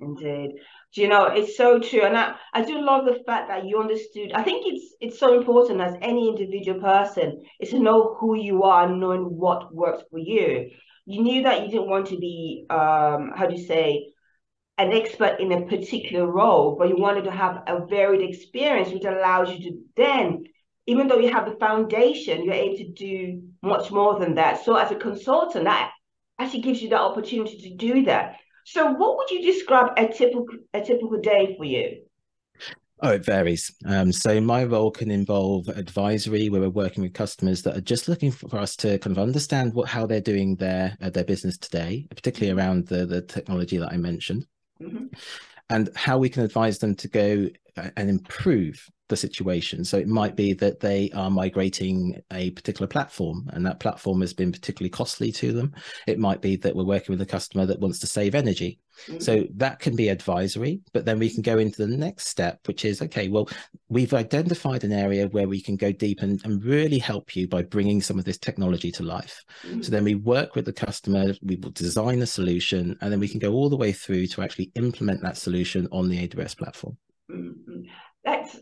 Indeed. 0.00 0.52
Do 0.94 1.02
you 1.02 1.08
know, 1.08 1.26
it's 1.26 1.56
so 1.56 1.78
true. 1.78 2.02
And 2.02 2.16
I, 2.16 2.36
I 2.54 2.62
do 2.62 2.80
love 2.80 3.04
the 3.04 3.22
fact 3.26 3.48
that 3.48 3.66
you 3.66 3.78
understood. 3.80 4.32
I 4.32 4.42
think 4.42 4.64
it's 4.66 4.94
it's 5.00 5.18
so 5.18 5.36
important 5.36 5.80
as 5.80 5.94
any 6.00 6.28
individual 6.28 6.80
person 6.80 7.42
is 7.60 7.70
to 7.70 7.78
know 7.78 8.16
who 8.18 8.34
you 8.34 8.62
are 8.62 8.86
and 8.86 9.00
knowing 9.00 9.24
what 9.24 9.74
works 9.74 10.02
for 10.10 10.18
you. 10.18 10.70
You 11.04 11.22
knew 11.22 11.42
that 11.42 11.62
you 11.62 11.68
didn't 11.70 11.90
want 11.90 12.06
to 12.08 12.16
be 12.16 12.66
um, 12.70 13.32
how 13.36 13.46
do 13.46 13.56
you 13.56 13.66
say, 13.66 14.12
an 14.78 14.92
expert 14.92 15.40
in 15.40 15.52
a 15.52 15.66
particular 15.66 16.26
role, 16.26 16.76
but 16.78 16.88
you 16.88 16.96
wanted 16.96 17.24
to 17.24 17.30
have 17.30 17.62
a 17.66 17.86
varied 17.86 18.28
experience, 18.28 18.90
which 18.90 19.04
allows 19.04 19.50
you 19.50 19.58
to 19.70 19.78
then, 19.96 20.44
even 20.86 21.08
though 21.08 21.18
you 21.18 21.32
have 21.32 21.46
the 21.48 21.56
foundation, 21.56 22.44
you're 22.44 22.54
able 22.54 22.76
to 22.76 22.92
do 22.92 23.42
much 23.62 23.90
more 23.90 24.18
than 24.18 24.34
that. 24.34 24.64
So 24.64 24.76
as 24.76 24.90
a 24.90 24.96
consultant, 24.96 25.64
that 25.64 25.92
actually 26.38 26.60
gives 26.60 26.82
you 26.82 26.90
that 26.90 27.00
opportunity 27.00 27.58
to 27.58 27.74
do 27.74 28.04
that. 28.04 28.36
So, 28.68 28.90
what 28.90 29.16
would 29.16 29.30
you 29.30 29.42
describe 29.42 29.92
a 29.96 30.08
typical 30.08 30.48
a 30.74 30.80
typical 30.80 31.20
day 31.20 31.54
for 31.56 31.64
you? 31.64 32.02
Oh, 33.00 33.10
it 33.10 33.24
varies. 33.24 33.72
Um, 33.86 34.10
so 34.10 34.40
my 34.40 34.64
role 34.64 34.90
can 34.90 35.08
involve 35.08 35.68
advisory, 35.68 36.48
where 36.48 36.62
we're 36.62 36.70
working 36.70 37.04
with 37.04 37.12
customers 37.14 37.62
that 37.62 37.76
are 37.76 37.82
just 37.82 38.08
looking 38.08 38.32
for 38.32 38.58
us 38.58 38.74
to 38.76 38.98
kind 38.98 39.16
of 39.16 39.22
understand 39.22 39.72
what 39.72 39.88
how 39.88 40.04
they're 40.04 40.20
doing 40.20 40.56
their 40.56 40.96
uh, 41.00 41.10
their 41.10 41.22
business 41.22 41.56
today, 41.56 42.08
particularly 42.10 42.58
around 42.58 42.88
the 42.88 43.06
the 43.06 43.22
technology 43.22 43.76
that 43.76 43.92
I 43.92 43.98
mentioned, 43.98 44.46
mm-hmm. 44.82 45.06
and 45.70 45.88
how 45.94 46.18
we 46.18 46.28
can 46.28 46.42
advise 46.42 46.80
them 46.80 46.96
to 46.96 47.08
go 47.08 47.48
and 47.76 48.10
improve 48.10 48.88
the 49.08 49.16
situation. 49.16 49.84
So 49.84 49.98
it 49.98 50.08
might 50.08 50.34
be 50.34 50.52
that 50.54 50.80
they 50.80 51.10
are 51.12 51.30
migrating 51.30 52.20
a 52.32 52.50
particular 52.50 52.88
platform 52.88 53.48
and 53.52 53.64
that 53.64 53.80
platform 53.80 54.20
has 54.20 54.32
been 54.32 54.50
particularly 54.50 54.90
costly 54.90 55.30
to 55.32 55.52
them. 55.52 55.74
It 56.06 56.18
might 56.18 56.40
be 56.40 56.56
that 56.56 56.74
we're 56.74 56.84
working 56.84 57.12
with 57.12 57.20
a 57.20 57.26
customer 57.26 57.66
that 57.66 57.78
wants 57.78 58.00
to 58.00 58.06
save 58.06 58.34
energy. 58.34 58.80
Mm-hmm. 59.08 59.20
So 59.20 59.44
that 59.56 59.78
can 59.78 59.94
be 59.94 60.08
advisory, 60.08 60.80
but 60.92 61.04
then 61.04 61.18
we 61.18 61.30
can 61.30 61.42
go 61.42 61.58
into 61.58 61.86
the 61.86 61.96
next 61.96 62.28
step, 62.28 62.60
which 62.66 62.84
is 62.84 63.02
okay, 63.02 63.28
well, 63.28 63.48
we've 63.90 64.14
identified 64.14 64.84
an 64.84 64.92
area 64.92 65.28
where 65.28 65.46
we 65.46 65.60
can 65.60 65.76
go 65.76 65.92
deep 65.92 66.22
and, 66.22 66.42
and 66.44 66.64
really 66.64 66.98
help 66.98 67.36
you 67.36 67.46
by 67.46 67.62
bringing 67.62 68.00
some 68.00 68.18
of 68.18 68.24
this 68.24 68.38
technology 68.38 68.90
to 68.92 69.02
life. 69.02 69.44
Mm-hmm. 69.66 69.82
So 69.82 69.90
then 69.90 70.04
we 70.04 70.14
work 70.14 70.56
with 70.56 70.64
the 70.64 70.72
customer, 70.72 71.34
we 71.42 71.56
will 71.56 71.72
design 71.72 72.22
a 72.22 72.26
solution, 72.26 72.96
and 73.02 73.12
then 73.12 73.20
we 73.20 73.28
can 73.28 73.38
go 73.38 73.52
all 73.52 73.68
the 73.68 73.76
way 73.76 73.92
through 73.92 74.28
to 74.28 74.42
actually 74.42 74.72
implement 74.74 75.22
that 75.22 75.36
solution 75.36 75.86
on 75.92 76.08
the 76.08 76.26
AWS 76.26 76.56
platform. 76.56 76.96
Mm-hmm. 77.30 77.82
That's 78.24 78.56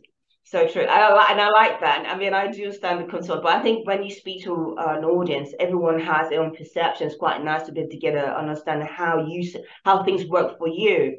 so 0.44 0.66
true. 0.68 0.82
I, 0.82 1.32
and 1.32 1.40
I 1.40 1.48
like 1.48 1.80
that. 1.80 2.06
I 2.06 2.16
mean, 2.16 2.34
I 2.34 2.50
do 2.50 2.64
understand 2.64 3.00
the 3.00 3.10
concern, 3.10 3.40
but 3.42 3.54
I 3.56 3.62
think 3.62 3.86
when 3.86 4.02
you 4.02 4.10
speak 4.10 4.44
to 4.44 4.76
uh, 4.78 4.96
an 4.98 5.04
audience, 5.04 5.50
everyone 5.58 6.00
has 6.00 6.28
their 6.28 6.42
own 6.42 6.54
perception. 6.54 7.06
It's 7.06 7.16
quite 7.16 7.42
nice 7.42 7.64
to 7.66 7.72
be 7.72 7.80
able 7.80 7.90
to 7.90 7.96
get 7.98 8.14
a 8.14 8.38
understand 8.38 8.82
how 8.84 9.26
you 9.26 9.50
how 9.84 10.04
things 10.04 10.26
work 10.26 10.58
for 10.58 10.68
you. 10.68 11.16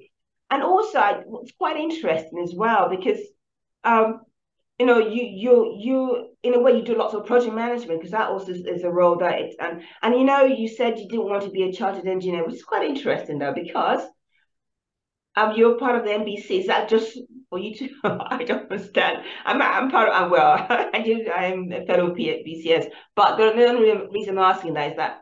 And 0.51 0.61
also, 0.61 0.99
it's 1.41 1.51
quite 1.53 1.77
interesting 1.77 2.39
as 2.43 2.53
well 2.53 2.87
because, 2.87 3.19
um, 3.83 4.21
you 4.77 4.85
know, 4.85 4.99
you 4.99 5.23
you 5.23 5.75
you 5.77 6.27
in 6.43 6.53
a 6.53 6.59
way 6.59 6.77
you 6.77 6.83
do 6.83 6.95
lots 6.95 7.15
of 7.15 7.25
project 7.25 7.55
management 7.55 7.99
because 7.99 8.11
that 8.11 8.29
also 8.29 8.51
is, 8.51 8.65
is 8.65 8.83
a 8.83 8.89
role 8.91 9.17
that 9.17 9.39
it's 9.39 9.55
and 9.59 9.81
and 10.03 10.13
you 10.13 10.23
know 10.23 10.43
you 10.45 10.67
said 10.67 10.99
you 10.99 11.07
didn't 11.07 11.29
want 11.29 11.43
to 11.43 11.49
be 11.49 11.63
a 11.63 11.73
chartered 11.73 12.05
engineer, 12.07 12.45
which 12.45 12.55
is 12.55 12.63
quite 12.63 12.87
interesting 12.87 13.39
though 13.39 13.53
because 13.53 14.01
um, 15.35 15.53
you're 15.55 15.77
part 15.77 15.95
of 15.97 16.03
the 16.03 16.11
NBC. 16.11 16.61
Is 16.61 16.67
that 16.67 16.89
just 16.89 17.19
for 17.49 17.59
you 17.59 17.75
to? 17.75 17.89
I 18.03 18.43
don't 18.43 18.71
understand. 18.71 19.23
I'm 19.43 19.61
I'm 19.61 19.89
part 19.91 20.09
of. 20.09 20.31
Well, 20.31 20.65
I. 20.69 20.91
I'm 21.35 21.71
a 21.71 21.85
fellow 21.85 22.13
BCS. 22.13 22.87
But 23.15 23.37
the 23.37 23.65
only 23.65 24.07
reason 24.11 24.37
I'm 24.37 24.55
asking 24.55 24.73
that 24.75 24.91
is 24.91 24.97
that 24.97 25.19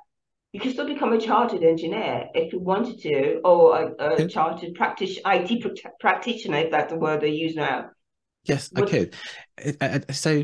you 0.52 0.60
can 0.60 0.72
still 0.72 0.86
become 0.86 1.14
a 1.14 1.20
chartered 1.20 1.64
engineer 1.64 2.28
if 2.36 2.54
you 2.54 2.60
wanted 2.60 3.00
to, 3.00 3.40
or 3.44 3.96
a, 4.00 4.24
a 4.24 4.28
chartered 4.28 4.76
practice 4.76 5.18
IT 5.26 5.66
practitioner, 6.00 6.58
if 6.58 6.72
that's 6.72 6.94
the 6.94 7.00
word 7.00 7.22
they 7.22 7.30
use 7.30 7.56
now. 7.56 7.90
Yes, 8.46 8.70
I 8.76 8.82
could. 8.82 9.16
So 10.12 10.44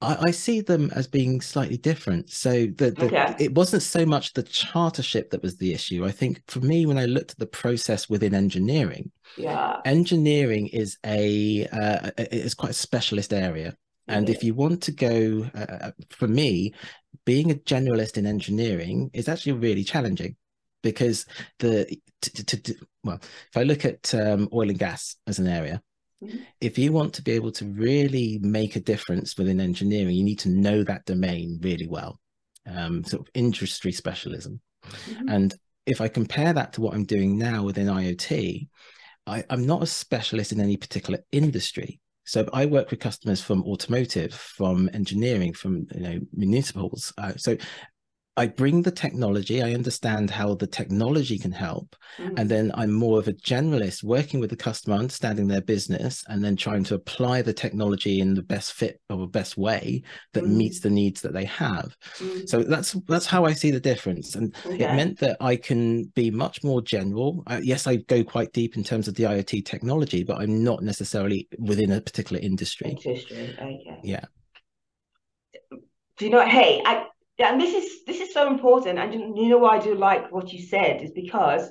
I, 0.00 0.16
I, 0.26 0.30
see 0.30 0.60
them 0.60 0.90
as 0.94 1.08
being 1.08 1.40
slightly 1.40 1.76
different. 1.76 2.30
So 2.30 2.66
the, 2.66 2.92
the 2.92 3.06
okay. 3.06 3.34
it 3.38 3.54
wasn't 3.54 3.82
so 3.82 4.06
much 4.06 4.32
the 4.32 4.44
chartership 4.44 5.30
that 5.30 5.42
was 5.42 5.56
the 5.56 5.74
issue. 5.74 6.04
I 6.04 6.12
think 6.12 6.42
for 6.46 6.60
me, 6.60 6.86
when 6.86 6.98
I 6.98 7.06
looked 7.06 7.32
at 7.32 7.38
the 7.38 7.46
process 7.46 8.08
within 8.08 8.34
engineering, 8.34 9.10
yeah, 9.36 9.80
engineering 9.84 10.68
is 10.68 10.98
a 11.04 11.66
uh, 11.66 12.10
is 12.16 12.54
quite 12.54 12.70
a 12.70 12.74
specialist 12.74 13.32
area. 13.32 13.76
And 14.10 14.30
if 14.30 14.42
you 14.42 14.54
want 14.54 14.82
to 14.84 14.92
go, 14.92 15.50
uh, 15.54 15.58
uh, 15.58 15.90
for 16.08 16.26
me, 16.26 16.72
being 17.26 17.50
a 17.50 17.54
generalist 17.54 18.16
in 18.16 18.26
engineering 18.26 19.10
is 19.12 19.28
actually 19.28 19.52
really 19.52 19.84
challenging 19.84 20.34
because 20.82 21.26
the 21.58 21.98
to, 22.22 22.44
to, 22.46 22.62
to, 22.62 22.74
well, 23.04 23.18
if 23.20 23.56
I 23.56 23.64
look 23.64 23.84
at 23.84 24.14
um, 24.14 24.48
oil 24.52 24.70
and 24.70 24.78
gas 24.78 25.16
as 25.26 25.38
an 25.38 25.46
area, 25.46 25.82
Mm-hmm. 26.22 26.38
If 26.60 26.78
you 26.78 26.92
want 26.92 27.14
to 27.14 27.22
be 27.22 27.32
able 27.32 27.52
to 27.52 27.66
really 27.66 28.38
make 28.42 28.76
a 28.76 28.80
difference 28.80 29.36
within 29.36 29.60
engineering, 29.60 30.14
you 30.14 30.24
need 30.24 30.40
to 30.40 30.50
know 30.50 30.82
that 30.84 31.04
domain 31.04 31.58
really 31.62 31.86
well, 31.86 32.18
um, 32.66 33.04
sort 33.04 33.22
of 33.22 33.28
industry 33.34 33.92
specialism. 33.92 34.60
Mm-hmm. 34.84 35.28
And 35.28 35.54
if 35.86 36.00
I 36.00 36.08
compare 36.08 36.52
that 36.52 36.72
to 36.74 36.80
what 36.80 36.94
I'm 36.94 37.04
doing 37.04 37.38
now 37.38 37.62
within 37.62 37.86
IoT, 37.86 38.68
I, 39.26 39.44
am 39.50 39.66
not 39.66 39.82
a 39.82 39.86
specialist 39.86 40.52
in 40.52 40.60
any 40.60 40.76
particular 40.76 41.20
industry. 41.32 42.00
So 42.24 42.46
I 42.52 42.66
work 42.66 42.90
with 42.90 43.00
customers 43.00 43.40
from 43.40 43.62
automotive, 43.62 44.34
from 44.34 44.90
engineering, 44.92 45.54
from 45.54 45.86
you 45.94 46.00
know 46.00 46.20
municipals. 46.34 47.12
Uh, 47.16 47.32
so 47.36 47.56
I 48.38 48.46
bring 48.46 48.82
the 48.82 48.92
technology, 48.92 49.62
I 49.62 49.74
understand 49.74 50.30
how 50.30 50.54
the 50.54 50.66
technology 50.66 51.38
can 51.38 51.50
help. 51.50 51.96
Mm. 52.18 52.38
And 52.38 52.48
then 52.48 52.70
I'm 52.74 52.92
more 52.92 53.18
of 53.18 53.26
a 53.26 53.32
generalist 53.32 54.04
working 54.04 54.38
with 54.38 54.50
the 54.50 54.56
customer, 54.56 54.96
understanding 54.96 55.48
their 55.48 55.60
business, 55.60 56.24
and 56.28 56.42
then 56.42 56.54
trying 56.54 56.84
to 56.84 56.94
apply 56.94 57.42
the 57.42 57.52
technology 57.52 58.20
in 58.20 58.34
the 58.34 58.42
best 58.42 58.74
fit 58.74 59.00
or 59.10 59.26
best 59.26 59.56
way 59.56 60.02
that 60.34 60.44
mm. 60.44 60.52
meets 60.52 60.78
the 60.78 60.88
needs 60.88 61.20
that 61.22 61.32
they 61.32 61.46
have. 61.46 61.96
Mm. 62.18 62.48
So 62.48 62.62
that's 62.62 62.92
that's 63.08 63.26
how 63.26 63.44
I 63.44 63.54
see 63.54 63.72
the 63.72 63.80
difference. 63.80 64.36
And 64.36 64.54
okay. 64.64 64.84
it 64.84 64.94
meant 64.94 65.18
that 65.18 65.36
I 65.40 65.56
can 65.56 66.04
be 66.14 66.30
much 66.30 66.62
more 66.62 66.80
general. 66.80 67.42
Yes, 67.60 67.88
I 67.88 67.96
go 67.96 68.22
quite 68.22 68.52
deep 68.52 68.76
in 68.76 68.84
terms 68.84 69.08
of 69.08 69.14
the 69.16 69.24
IoT 69.24 69.64
technology, 69.64 70.22
but 70.22 70.40
I'm 70.40 70.62
not 70.62 70.84
necessarily 70.84 71.48
within 71.58 71.90
a 71.90 72.00
particular 72.00 72.40
industry. 72.40 72.90
Industry, 72.90 73.56
okay. 73.58 74.00
Yeah. 74.04 74.24
Do 76.18 76.24
you 76.24 76.30
know, 76.30 76.46
hey, 76.46 76.82
I 76.84 77.06
yeah, 77.38 77.52
and 77.52 77.60
this 77.60 77.74
is 77.74 78.04
this 78.04 78.20
is 78.20 78.32
so 78.32 78.48
important. 78.48 78.98
And 78.98 79.12
you 79.38 79.48
know 79.48 79.58
why 79.58 79.76
I 79.76 79.80
do 79.80 79.94
like 79.94 80.32
what 80.32 80.52
you 80.52 80.60
said 80.60 81.02
is 81.02 81.12
because 81.12 81.70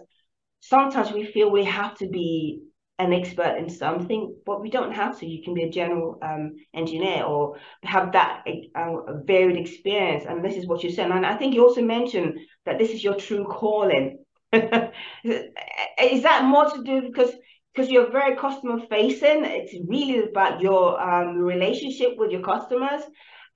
sometimes 0.62 1.12
we 1.12 1.26
feel 1.26 1.52
we 1.52 1.66
have 1.66 1.98
to 1.98 2.08
be 2.08 2.62
an 3.00 3.14
expert 3.14 3.58
in 3.58 3.70
something, 3.70 4.36
but 4.46 4.62
we 4.62 4.70
don't 4.70 4.94
have 4.94 5.20
to. 5.20 5.28
You 5.28 5.44
can 5.44 5.54
be 5.54 5.64
a 5.64 5.70
general 5.70 6.18
um, 6.24 6.56
engineer 6.74 7.24
or 7.24 7.58
have 7.84 8.14
that 8.14 8.46
uh, 8.76 9.14
varied 9.26 9.58
experience. 9.58 10.24
And 10.28 10.44
this 10.44 10.56
is 10.56 10.66
what 10.66 10.84
you 10.84 10.92
said. 10.92 11.12
And 11.12 11.26
I 11.26 11.36
think 11.36 11.54
you 11.54 11.64
also 11.64 11.82
mentioned 11.82 12.40
that 12.66 12.80
this 12.80 12.92
is 12.92 13.04
your 13.04 13.16
true 13.16 13.46
calling. 13.46 14.20
is 14.54 16.24
that 16.24 16.46
more 16.46 16.70
to 16.72 16.84
do 16.84 17.02
because 17.02 17.32
because 17.76 17.92
you're 17.92 18.10
very 18.10 18.36
customer 18.38 18.80
facing? 18.90 19.46
It's 19.46 19.76
really 19.88 20.30
about 20.30 20.62
your 20.62 21.00
um, 21.00 21.38
relationship 21.38 22.14
with 22.18 22.32
your 22.32 22.42
customers 22.42 23.04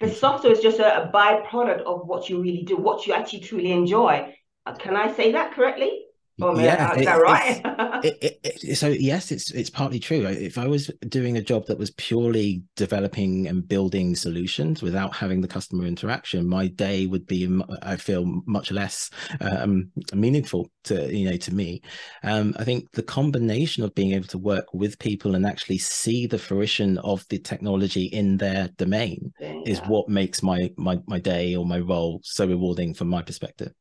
the 0.01 0.09
software 0.09 0.51
is 0.51 0.59
just 0.59 0.79
a, 0.79 1.03
a 1.03 1.11
byproduct 1.11 1.81
of 1.81 2.07
what 2.07 2.29
you 2.29 2.41
really 2.41 2.63
do, 2.63 2.75
what 2.75 3.05
you 3.05 3.13
actually 3.13 3.41
truly 3.41 3.71
enjoy. 3.71 4.35
Uh, 4.65 4.75
can 4.75 4.95
I 4.95 5.13
say 5.13 5.31
that 5.31 5.53
correctly? 5.53 6.05
Oh, 6.41 6.59
yeah, 6.59 6.93
is 6.95 7.05
that 7.05 7.21
right? 7.21 7.61
it, 8.03 8.17
it, 8.21 8.39
it, 8.63 8.75
so 8.75 8.87
yes, 8.87 9.31
it's 9.31 9.51
it's 9.51 9.69
partly 9.69 9.99
true. 9.99 10.25
If 10.25 10.57
I 10.57 10.67
was 10.67 10.89
doing 11.07 11.37
a 11.37 11.41
job 11.41 11.65
that 11.67 11.77
was 11.77 11.91
purely 11.91 12.63
developing 12.75 13.47
and 13.47 13.67
building 13.67 14.15
solutions 14.15 14.81
without 14.81 15.15
having 15.15 15.41
the 15.41 15.47
customer 15.47 15.85
interaction, 15.85 16.47
my 16.47 16.67
day 16.67 17.05
would 17.05 17.25
be, 17.27 17.61
I 17.81 17.95
feel, 17.95 18.25
much 18.45 18.71
less 18.71 19.09
um, 19.39 19.91
meaningful 20.13 20.69
to 20.85 21.15
you 21.15 21.29
know 21.29 21.37
to 21.37 21.53
me. 21.53 21.81
Um, 22.23 22.55
I 22.57 22.63
think 22.63 22.91
the 22.93 23.03
combination 23.03 23.83
of 23.83 23.95
being 23.95 24.13
able 24.13 24.27
to 24.27 24.37
work 24.37 24.73
with 24.73 24.99
people 24.99 25.35
and 25.35 25.45
actually 25.45 25.77
see 25.77 26.27
the 26.27 26.39
fruition 26.39 26.97
of 26.99 27.25
the 27.29 27.39
technology 27.39 28.05
in 28.05 28.37
their 28.37 28.69
domain 28.77 29.31
yeah. 29.39 29.61
is 29.65 29.79
what 29.81 30.09
makes 30.09 30.41
my 30.41 30.71
my 30.77 30.99
my 31.07 31.19
day 31.19 31.55
or 31.55 31.65
my 31.65 31.79
role 31.79 32.19
so 32.23 32.47
rewarding 32.47 32.93
from 32.93 33.07
my 33.07 33.21
perspective 33.21 33.73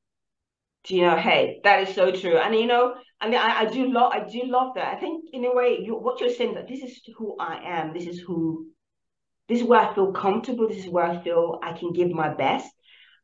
you 0.88 1.02
know 1.02 1.16
hey 1.16 1.60
that 1.64 1.88
is 1.88 1.94
so 1.94 2.10
true. 2.10 2.36
And 2.38 2.54
you 2.54 2.66
know 2.66 2.94
I 3.20 3.28
mean, 3.28 3.38
I, 3.38 3.60
I 3.60 3.64
do 3.66 3.92
love 3.92 4.12
i 4.14 4.20
do 4.20 4.42
love 4.46 4.74
that. 4.76 4.96
I 4.96 4.98
think 4.98 5.24
in 5.32 5.44
a 5.44 5.54
way 5.54 5.78
you 5.82 5.94
what 5.94 6.20
you're 6.20 6.32
saying 6.32 6.54
that 6.54 6.68
this 6.68 6.82
is 6.82 7.00
who 7.16 7.36
i 7.38 7.60
am. 7.64 7.92
This 7.92 8.06
is 8.06 8.20
who 8.20 8.66
this 9.48 9.60
is 9.60 9.66
where 9.66 9.80
i 9.80 9.94
feel 9.94 10.12
comfortable. 10.12 10.68
This 10.68 10.84
is 10.84 10.90
where 10.90 11.04
i 11.04 11.22
feel 11.22 11.58
i 11.62 11.72
can 11.72 11.92
give 11.92 12.10
my 12.10 12.32
best. 12.32 12.70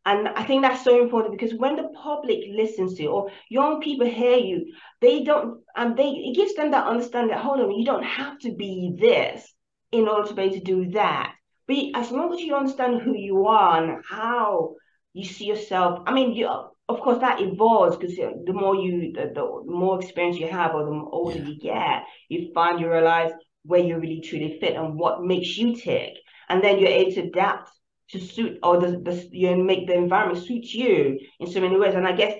And 0.05 0.29
i 0.29 0.45
think 0.45 0.63
that's 0.63 0.85
so 0.85 1.01
important 1.01 1.33
because 1.39 1.59
when 1.59 1.77
the 1.77 1.89
public 2.03 2.41
listens 2.51 2.95
to 2.95 3.03
you 3.05 3.09
or 3.11 3.31
young 3.49 3.81
people 3.81 4.07
hear 4.07 4.37
you 4.37 4.73
they 5.01 5.25
don't 5.25 5.63
and 5.75 5.97
they 5.97 6.11
it 6.11 6.37
gives 6.37 6.55
them 6.55 6.71
that 6.73 6.87
understanding 6.87 7.31
that 7.31 7.43
hold 7.43 7.61
on 7.61 7.73
you 7.73 7.85
don't 7.85 8.05
have 8.05 8.39
to 8.41 8.55
be 8.55 8.95
this 8.99 9.53
in 9.93 10.09
order 10.09 10.29
to 10.29 10.35
be 10.35 10.43
able 10.43 10.55
to 10.55 10.61
do 10.61 10.91
that. 10.91 11.33
But 11.67 11.79
as 11.95 12.11
long 12.11 12.33
as 12.35 12.41
you 12.41 12.55
understand 12.55 13.03
who 13.03 13.17
you 13.17 13.47
are 13.47 13.83
and 13.83 14.05
how 14.09 14.75
you 15.15 15.25
see 15.25 15.47
yourself 15.47 16.03
i 16.07 16.13
mean 16.13 16.35
you 16.35 16.47
of 16.89 17.01
course 17.01 17.19
that 17.21 17.41
evolves 17.41 17.97
because 17.97 18.17
the 18.17 18.53
more 18.53 18.77
you 18.77 19.13
the, 19.13 19.33
the, 19.35 19.63
more 19.67 20.01
experience 20.01 20.39
you 20.39 20.49
have 20.49 20.75
or 20.75 20.85
the 20.85 20.91
older 20.91 21.39
yeah. 21.39 21.45
you 21.45 21.59
get 21.59 22.05
you 22.29 22.53
find 22.55 22.81
you 22.81 22.91
realize 22.91 23.33
where 23.67 23.81
you 23.81 23.99
really 23.99 24.21
truly 24.21 24.59
fit 24.61 24.77
and 24.77 24.95
what 24.99 25.23
makes 25.23 25.57
you 25.59 25.75
tick. 25.75 26.15
And 26.49 26.63
then 26.63 26.79
you're 26.79 26.89
able 26.89 27.13
to 27.13 27.23
adapt 27.23 27.71
to 28.11 28.21
suit 28.21 28.59
or 28.63 28.79
the, 28.79 28.99
the 28.99 29.29
you 29.33 29.57
make 29.57 29.89
the 29.89 29.95
environment 29.95 30.47
suit 30.47 30.73
you 30.73 31.19
in 31.41 31.49
so 31.49 31.61
many 31.61 31.77
ways. 31.77 31.95
And 31.95 32.07
i 32.07 32.13
guess 32.13 32.35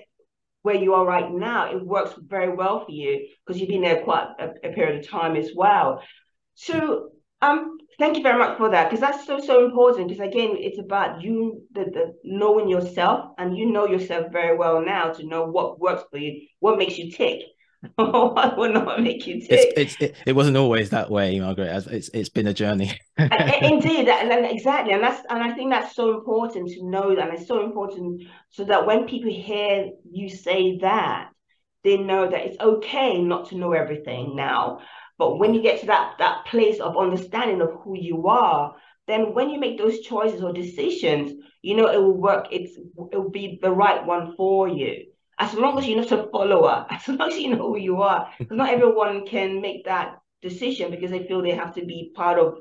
where 0.61 0.75
you 0.75 0.93
are 0.93 1.05
right 1.05 1.31
now 1.31 1.71
it 1.71 1.85
works 1.85 2.13
very 2.17 2.53
well 2.53 2.85
for 2.85 2.91
you 2.91 3.27
because 3.45 3.59
you've 3.59 3.69
been 3.69 3.81
there 3.81 4.03
quite 4.03 4.27
a, 4.39 4.49
a 4.67 4.73
period 4.73 4.99
of 4.99 5.07
time 5.07 5.35
as 5.35 5.51
well. 5.55 6.01
So 6.55 7.09
um, 7.41 7.77
thank 7.99 8.17
you 8.17 8.23
very 8.23 8.37
much 8.37 8.57
for 8.57 8.69
that 8.69 8.89
because 8.89 9.01
that's 9.01 9.25
so 9.25 9.39
so 9.39 9.65
important. 9.65 10.09
Because 10.09 10.27
again, 10.27 10.55
it's 10.57 10.79
about 10.79 11.21
you 11.21 11.63
the, 11.73 11.85
the 11.85 12.13
knowing 12.23 12.69
yourself, 12.69 13.31
and 13.37 13.57
you 13.57 13.71
know 13.71 13.87
yourself 13.87 14.31
very 14.31 14.57
well 14.57 14.83
now 14.83 15.11
to 15.13 15.25
know 15.25 15.45
what 15.45 15.79
works 15.79 16.03
for 16.11 16.17
you, 16.17 16.47
what 16.59 16.77
makes 16.77 16.97
you 16.97 17.11
tick, 17.11 17.41
I 17.97 18.53
will 18.57 18.73
not 18.73 19.01
make 19.01 19.27
you 19.27 19.39
tick. 19.39 19.73
It's, 19.77 19.95
it's, 19.95 20.01
it, 20.01 20.15
it 20.25 20.35
wasn't 20.35 20.57
always 20.57 20.89
that 20.89 21.09
way, 21.09 21.39
Margaret. 21.39 21.85
It's 21.91 22.09
it's 22.13 22.29
been 22.29 22.47
a 22.47 22.53
journey. 22.53 22.99
Indeed, 23.17 23.29
and, 24.09 24.31
and 24.31 24.45
exactly, 24.45 24.93
and 24.93 25.03
that's 25.03 25.23
and 25.29 25.43
I 25.43 25.53
think 25.53 25.71
that's 25.71 25.95
so 25.95 26.17
important 26.17 26.69
to 26.69 26.89
know 26.89 27.15
that, 27.15 27.29
and 27.29 27.37
it's 27.37 27.47
so 27.47 27.63
important 27.63 28.23
so 28.49 28.63
that 28.65 28.85
when 28.85 29.07
people 29.07 29.31
hear 29.31 29.89
you 30.09 30.29
say 30.29 30.79
that, 30.79 31.29
they 31.83 31.97
know 31.97 32.29
that 32.29 32.45
it's 32.45 32.59
okay 32.59 33.21
not 33.21 33.49
to 33.49 33.57
know 33.57 33.73
everything 33.73 34.35
now. 34.35 34.79
But 35.17 35.37
when 35.37 35.53
you 35.53 35.61
get 35.61 35.79
to 35.81 35.87
that 35.87 36.15
that 36.19 36.45
place 36.45 36.79
of 36.79 36.97
understanding 36.97 37.61
of 37.61 37.71
who 37.81 37.97
you 37.97 38.27
are, 38.27 38.75
then 39.07 39.33
when 39.33 39.49
you 39.49 39.59
make 39.59 39.77
those 39.77 40.01
choices 40.01 40.43
or 40.43 40.53
decisions, 40.53 41.33
you 41.61 41.75
know 41.75 41.87
it 41.87 41.97
will 41.97 42.17
work. 42.17 42.47
It's 42.51 42.77
it 42.77 43.17
will 43.17 43.29
be 43.29 43.59
the 43.61 43.71
right 43.71 44.05
one 44.05 44.35
for 44.35 44.67
you 44.67 45.05
as 45.39 45.53
long 45.53 45.77
as 45.77 45.87
you're 45.87 45.97
not 45.97 46.11
a 46.19 46.29
follower, 46.31 46.85
as 46.89 47.07
long 47.07 47.31
as 47.31 47.37
you 47.37 47.49
know 47.51 47.57
who 47.57 47.77
you 47.77 48.01
are, 48.01 48.29
because 48.37 48.57
not 48.57 48.73
everyone 48.73 49.25
can 49.25 49.61
make 49.61 49.85
that 49.85 50.19
decision 50.41 50.91
because 50.91 51.11
they 51.11 51.27
feel 51.27 51.41
they 51.41 51.51
have 51.51 51.73
to 51.75 51.85
be 51.85 52.11
part 52.15 52.39
of, 52.39 52.59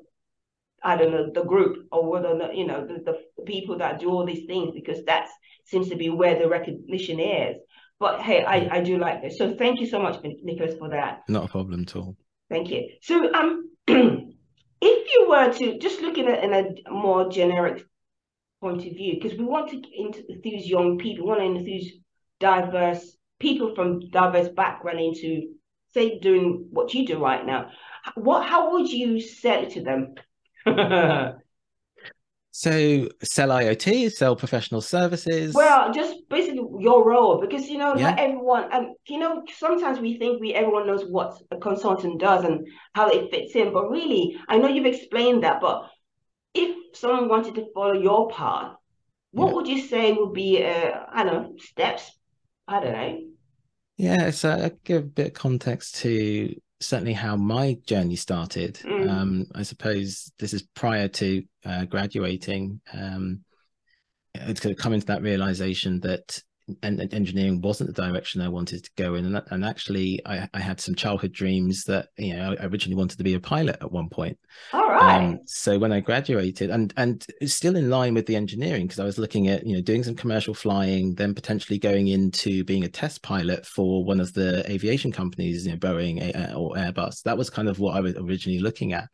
I 0.82 0.96
don't 0.96 1.12
know, 1.12 1.30
the 1.32 1.44
group 1.44 1.86
or 1.92 2.10
whether 2.10 2.28
or 2.28 2.38
not, 2.38 2.56
you 2.56 2.66
know 2.66 2.86
the, 2.86 3.02
the 3.36 3.44
people 3.44 3.78
that 3.78 4.00
do 4.00 4.10
all 4.10 4.25
these 4.25 4.46
things 4.46 4.72
because 4.75 5.04
that 5.04 5.28
seems 5.64 5.88
to 5.88 5.96
be 5.96 6.10
where 6.10 6.38
the 6.38 6.48
recognition 6.48 7.20
is. 7.20 7.56
But 7.98 8.20
hey, 8.20 8.44
I, 8.44 8.76
I 8.76 8.80
do 8.82 8.98
like 8.98 9.22
this. 9.22 9.38
So 9.38 9.56
thank 9.56 9.80
you 9.80 9.86
so 9.86 10.00
much, 10.00 10.22
Nicholas, 10.22 10.78
for 10.78 10.90
that. 10.90 11.22
Not 11.28 11.44
a 11.44 11.48
problem 11.48 11.82
at 11.82 11.96
all. 11.96 12.16
Thank 12.50 12.71
you. 12.71 12.88
So 13.03 13.33
um, 13.33 13.71
if 13.88 15.12
you 15.12 15.26
were 15.29 15.53
to 15.53 15.79
just 15.79 16.00
looking 16.00 16.29
at 16.29 16.45
in 16.45 16.53
a 16.53 16.91
more 16.91 17.29
generic 17.29 17.85
point 18.61 18.87
of 18.87 18.93
view, 18.93 19.19
because 19.21 19.38
we 19.38 19.45
want 19.45 19.71
to 19.71 19.76
enthuse 19.76 20.69
young 20.69 20.99
people, 20.99 21.25
we 21.25 21.31
want 21.31 21.41
to 21.41 21.61
enthuse 21.61 21.93
diverse 22.38 23.17
people 23.38 23.75
from 23.75 24.09
diverse 24.11 24.49
background 24.49 25.00
into 25.00 25.49
say 25.93 26.19
doing 26.19 26.69
what 26.71 26.93
you 26.95 27.07
do 27.07 27.19
right 27.19 27.47
now 27.47 27.71
what 28.15 28.47
how 28.47 28.73
would 28.73 28.91
you 28.91 29.21
sell 29.21 29.62
it 29.62 29.71
to 29.71 29.83
them 29.83 30.15
so 32.56 33.08
sell 33.22 33.50
iot 33.50 34.10
sell 34.12 34.34
professional 34.34 34.80
services 34.80 35.54
well 35.54 35.92
just 35.92 36.14
basically 36.28 36.64
your 36.78 37.04
role 37.04 37.40
because 37.40 37.68
you 37.68 37.78
know 37.78 37.94
yeah. 37.96 38.10
not 38.10 38.18
everyone 38.18 38.68
and 38.72 38.88
you 39.08 39.18
know 39.18 39.42
sometimes 39.58 39.98
we 39.98 40.18
think 40.18 40.40
we 40.40 40.54
everyone 40.54 40.86
knows 40.86 41.04
what 41.08 41.40
a 41.50 41.56
consultant 41.56 42.18
does 42.18 42.44
and 42.44 42.66
how 42.94 43.08
it 43.08 43.30
fits 43.30 43.54
in 43.54 43.72
but 43.72 43.90
really 43.90 44.36
i 44.48 44.56
know 44.56 44.68
you've 44.68 44.86
explained 44.86 45.42
that 45.42 45.60
but 45.60 45.88
if 46.54 46.75
someone 46.94 47.28
wanted 47.28 47.54
to 47.54 47.66
follow 47.75 47.92
your 47.92 48.28
path 48.30 48.72
what 49.32 49.48
yeah. 49.48 49.52
would 49.52 49.68
you 49.68 49.80
say 49.82 50.12
would 50.12 50.32
be 50.32 50.64
uh, 50.64 51.00
i 51.12 51.25
don't 51.25 51.42
know 51.42 51.54
steps 51.58 52.10
I 52.68 52.80
don't 52.80 52.92
know. 52.92 53.20
Yeah, 53.96 54.30
so 54.30 54.50
I 54.50 54.72
give 54.84 55.02
a 55.02 55.06
bit 55.06 55.26
of 55.28 55.32
context 55.34 55.96
to 55.96 56.54
certainly 56.80 57.12
how 57.12 57.37
my 57.37 57.76
journey 57.87 58.16
started. 58.16 58.75
Mm. 58.85 59.11
Um, 59.11 59.47
I 59.54 59.62
suppose 59.62 60.30
this 60.38 60.52
is 60.52 60.62
prior 60.62 61.09
to 61.09 61.42
uh, 61.64 61.85
graduating. 61.87 62.80
Um, 62.92 63.45
it's 64.35 64.61
going 64.61 64.75
to 64.75 64.80
come 64.80 64.92
into 64.92 65.06
that 65.06 65.23
realization 65.23 66.00
that 66.00 66.42
and, 66.82 67.00
and, 67.00 67.14
engineering 67.14 67.61
wasn't 67.61 67.94
the 67.94 68.02
direction 68.02 68.40
I 68.40 68.49
wanted 68.49 68.85
to 68.85 68.90
go 68.96 69.14
in. 69.14 69.25
And, 69.25 69.42
and 69.50 69.64
actually, 69.64 70.20
I, 70.26 70.49
I, 70.52 70.61
had 70.61 70.80
some 70.80 70.94
childhood 70.94 71.32
dreams 71.32 71.85
that 71.85 72.08
you 72.16 72.35
know 72.35 72.56
I 72.58 72.66
originally 72.66 72.96
wanted 72.96 73.18
to 73.18 73.25
be 73.25 73.35
a 73.35 73.40
pilot 73.40 73.76
at 73.80 73.92
one 73.92 74.08
point. 74.08 74.38
All 74.73 74.88
right. 74.88 75.25
Um, 75.25 75.40
so 75.46 75.78
when 75.78 75.92
I 75.92 76.00
graduated, 76.00 76.70
and 76.70 76.92
and 76.96 77.25
still 77.44 77.76
in 77.76 77.88
line 77.88 78.14
with 78.14 78.26
the 78.26 78.37
engineering 78.37 78.87
because 78.87 78.99
I 78.99 79.04
was 79.04 79.18
looking 79.18 79.49
at 79.49 79.66
you 79.66 79.76
know 79.76 79.82
doing 79.82 80.02
some 80.02 80.16
commercial 80.16 80.54
flying, 80.54 81.14
then 81.14 81.35
potentially 81.35 81.78
going 81.78 82.08
into 82.08 82.64
being 82.64 82.85
a 82.85 82.88
test 82.88 83.23
pilot 83.23 83.64
for 83.64 84.04
one 84.04 84.20
of 84.20 84.32
the 84.32 84.68
aviation 84.70 85.12
companies, 85.12 85.66
you 85.66 85.73
know, 85.73 85.78
Boeing 85.78 86.18
or 86.56 86.75
Airbus. 86.75 87.23
That 87.23 87.38
was 87.38 87.50
kind 87.50 87.68
of 87.68 87.78
what 87.78 87.96
I 87.96 88.00
was 88.00 88.14
originally 88.16 88.61
looking 88.61 88.92
at. 88.92 89.08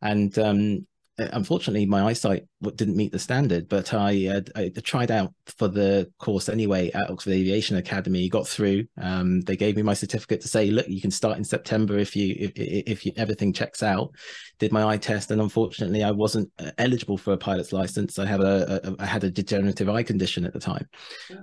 And 0.00 0.38
um, 0.38 0.86
unfortunately 1.18 1.86
my 1.86 2.04
eyesight 2.04 2.44
didn't 2.74 2.96
meet 2.96 3.12
the 3.12 3.18
standard 3.18 3.68
but 3.68 3.94
I, 3.94 4.26
uh, 4.26 4.40
I 4.56 4.68
tried 4.82 5.10
out 5.10 5.32
for 5.46 5.68
the 5.68 6.10
course 6.18 6.48
anyway 6.48 6.90
at 6.90 7.10
oxford 7.10 7.34
aviation 7.34 7.76
academy 7.76 8.28
got 8.28 8.48
through 8.48 8.84
um, 9.00 9.40
they 9.42 9.56
gave 9.56 9.76
me 9.76 9.82
my 9.82 9.94
certificate 9.94 10.40
to 10.40 10.48
say 10.48 10.70
look 10.70 10.88
you 10.88 11.00
can 11.00 11.10
start 11.10 11.38
in 11.38 11.44
september 11.44 11.98
if 11.98 12.16
you 12.16 12.34
if, 12.38 12.52
if 12.56 13.06
you, 13.06 13.12
everything 13.16 13.52
checks 13.52 13.82
out. 13.82 14.10
Did 14.58 14.72
my 14.72 14.84
eye 14.84 14.96
test 14.96 15.30
and 15.30 15.40
unfortunately 15.40 16.02
i 16.02 16.10
wasn't 16.10 16.50
uh, 16.58 16.70
eligible 16.78 17.18
for 17.18 17.32
a 17.32 17.38
pilot's 17.38 17.72
license. 17.72 18.18
I 18.18 18.26
had 18.26 18.40
a, 18.40 18.88
a 18.88 18.96
i 18.98 19.06
had 19.06 19.24
a 19.24 19.30
degenerative 19.30 19.88
eye 19.88 20.02
condition 20.02 20.44
at 20.44 20.52
the 20.52 20.60
time 20.60 20.88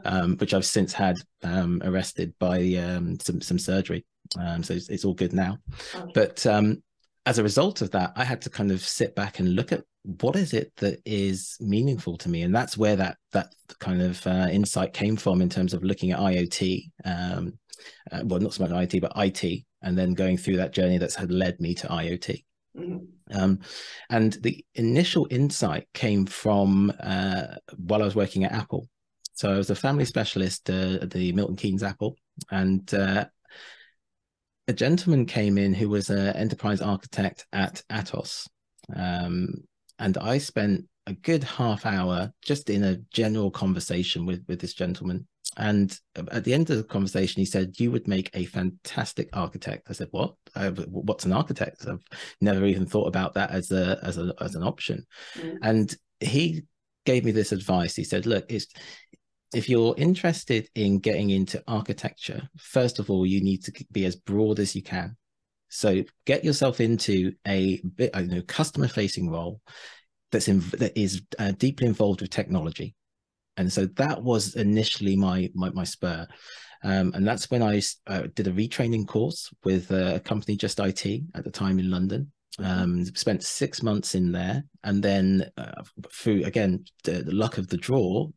um, 0.05 0.37
which 0.37 0.53
i've 0.53 0.65
since 0.65 0.93
had 0.93 1.17
um, 1.43 1.81
arrested 1.83 2.33
by 2.39 2.59
um, 2.75 3.19
some 3.19 3.41
some 3.41 3.59
surgery. 3.59 4.05
Um, 4.39 4.63
so 4.63 4.73
it's, 4.73 4.89
it's, 4.89 5.03
all 5.03 5.13
good 5.13 5.33
now. 5.33 5.57
But 6.13 6.45
um, 6.45 6.81
as 7.25 7.37
a 7.37 7.43
result 7.43 7.81
of 7.81 7.91
that, 7.91 8.13
I 8.15 8.23
had 8.23 8.41
to 8.43 8.49
kind 8.49 8.71
of 8.71 8.81
sit 8.81 9.15
back 9.15 9.39
and 9.39 9.55
look 9.55 9.71
at 9.71 9.83
what 10.03 10.35
is 10.35 10.53
it 10.53 10.75
that 10.77 10.99
is 11.05 11.57
meaningful 11.59 12.17
to 12.17 12.29
me, 12.29 12.41
and 12.41 12.55
that's 12.55 12.77
where 12.77 12.95
that 12.95 13.17
that 13.31 13.53
kind 13.79 14.01
of 14.01 14.25
uh, 14.25 14.47
insight 14.51 14.93
came 14.93 15.15
from 15.15 15.41
in 15.41 15.49
terms 15.49 15.73
of 15.73 15.83
looking 15.83 16.11
at 16.11 16.19
IoT. 16.19 16.91
Um, 17.05 17.59
uh, 18.11 18.21
well, 18.23 18.39
not 18.39 18.53
so 18.53 18.63
much 18.63 18.71
IoT, 18.71 19.01
but 19.01 19.13
IT, 19.15 19.63
and 19.81 19.97
then 19.97 20.13
going 20.13 20.37
through 20.37 20.57
that 20.57 20.73
journey 20.73 20.97
that's 20.97 21.15
had 21.15 21.31
led 21.31 21.59
me 21.59 21.75
to 21.75 21.87
IoT. 21.87 22.43
Mm-hmm. 22.77 23.37
Um, 23.37 23.59
and 24.09 24.33
the 24.41 24.63
initial 24.75 25.27
insight 25.29 25.87
came 25.93 26.25
from 26.25 26.91
uh, 26.99 27.55
while 27.77 28.01
I 28.01 28.05
was 28.05 28.15
working 28.15 28.43
at 28.43 28.53
Apple. 28.53 28.87
So 29.33 29.51
I 29.51 29.57
was 29.57 29.69
a 29.69 29.75
family 29.75 30.05
specialist 30.05 30.69
uh, 30.69 30.99
at 31.01 31.11
the 31.11 31.31
Milton 31.33 31.55
Keynes 31.55 31.83
Apple, 31.83 32.15
and 32.49 32.91
uh, 32.93 33.25
a 34.71 34.73
gentleman 34.73 35.25
came 35.25 35.57
in 35.57 35.73
who 35.73 35.89
was 35.89 36.09
an 36.09 36.29
enterprise 36.29 36.81
architect 36.81 37.45
at 37.51 37.83
Atos. 37.91 38.47
Um, 38.95 39.55
and 39.99 40.17
I 40.17 40.37
spent 40.37 40.85
a 41.07 41.13
good 41.13 41.43
half 41.43 41.85
hour 41.85 42.31
just 42.41 42.69
in 42.69 42.81
a 42.85 42.95
general 43.11 43.51
conversation 43.51 44.25
with, 44.25 44.45
with 44.47 44.61
this 44.61 44.73
gentleman. 44.73 45.27
And 45.57 45.93
at 46.15 46.45
the 46.45 46.53
end 46.53 46.69
of 46.69 46.77
the 46.77 46.85
conversation, 46.85 47.41
he 47.41 47.45
said, 47.45 47.77
"You 47.77 47.91
would 47.91 48.07
make 48.07 48.29
a 48.33 48.45
fantastic 48.45 49.27
architect." 49.33 49.87
I 49.89 49.93
said, 49.93 50.07
"What? 50.11 50.35
Uh, 50.55 50.71
what's 50.87 51.25
an 51.25 51.33
architect? 51.33 51.85
I've 51.85 51.99
never 52.39 52.65
even 52.65 52.85
thought 52.85 53.07
about 53.07 53.33
that 53.33 53.51
as 53.51 53.69
a 53.71 53.99
as 54.01 54.17
a 54.17 54.33
as 54.39 54.55
an 54.55 54.63
option." 54.63 55.05
Mm. 55.35 55.57
And 55.61 55.95
he 56.21 56.63
gave 57.05 57.25
me 57.25 57.31
this 57.31 57.51
advice. 57.51 57.97
He 57.97 58.05
said, 58.05 58.25
"Look, 58.25 58.45
it's 58.47 58.67
if 59.53 59.69
you're 59.69 59.95
interested 59.97 60.69
in 60.75 60.99
getting 60.99 61.29
into 61.29 61.63
architecture, 61.67 62.47
first 62.57 62.99
of 62.99 63.09
all, 63.09 63.25
you 63.25 63.41
need 63.41 63.63
to 63.65 63.85
be 63.91 64.05
as 64.05 64.15
broad 64.15 64.59
as 64.59 64.75
you 64.75 64.83
can. 64.83 65.17
So 65.69 66.03
get 66.25 66.43
yourself 66.43 66.79
into 66.79 67.33
a 67.47 67.81
bit, 67.95 68.11
I 68.13 68.23
know, 68.23 68.41
customer 68.41 68.87
facing 68.87 69.29
role 69.29 69.61
that's 70.31 70.47
in, 70.47 70.59
that 70.77 70.97
is 70.99 71.21
uh, 71.39 71.51
deeply 71.53 71.87
involved 71.87 72.21
with 72.21 72.29
technology. 72.29 72.95
And 73.57 73.71
so 73.71 73.85
that 73.97 74.23
was 74.23 74.55
initially 74.55 75.15
my 75.15 75.49
my, 75.53 75.69
my 75.71 75.83
spur. 75.83 76.27
Um, 76.83 77.11
and 77.13 77.27
that's 77.27 77.51
when 77.51 77.61
I 77.61 77.81
uh, 78.07 78.23
did 78.33 78.47
a 78.47 78.51
retraining 78.51 79.07
course 79.07 79.53
with 79.63 79.91
a 79.91 80.19
company, 80.25 80.57
Just 80.57 80.79
IT, 80.79 81.05
at 81.35 81.43
the 81.43 81.51
time 81.51 81.77
in 81.77 81.91
London. 81.91 82.31
Um, 82.59 83.05
spent 83.05 83.43
six 83.43 83.81
months 83.81 84.13
in 84.13 84.31
there, 84.31 84.63
and 84.83 85.01
then 85.01 85.49
uh, 85.57 85.83
through 86.11 86.43
again 86.43 86.83
the, 87.03 87.23
the, 87.23 87.33
luck 87.33 87.57
of 87.57 87.67
the 87.67 87.77
draw, 87.77 88.27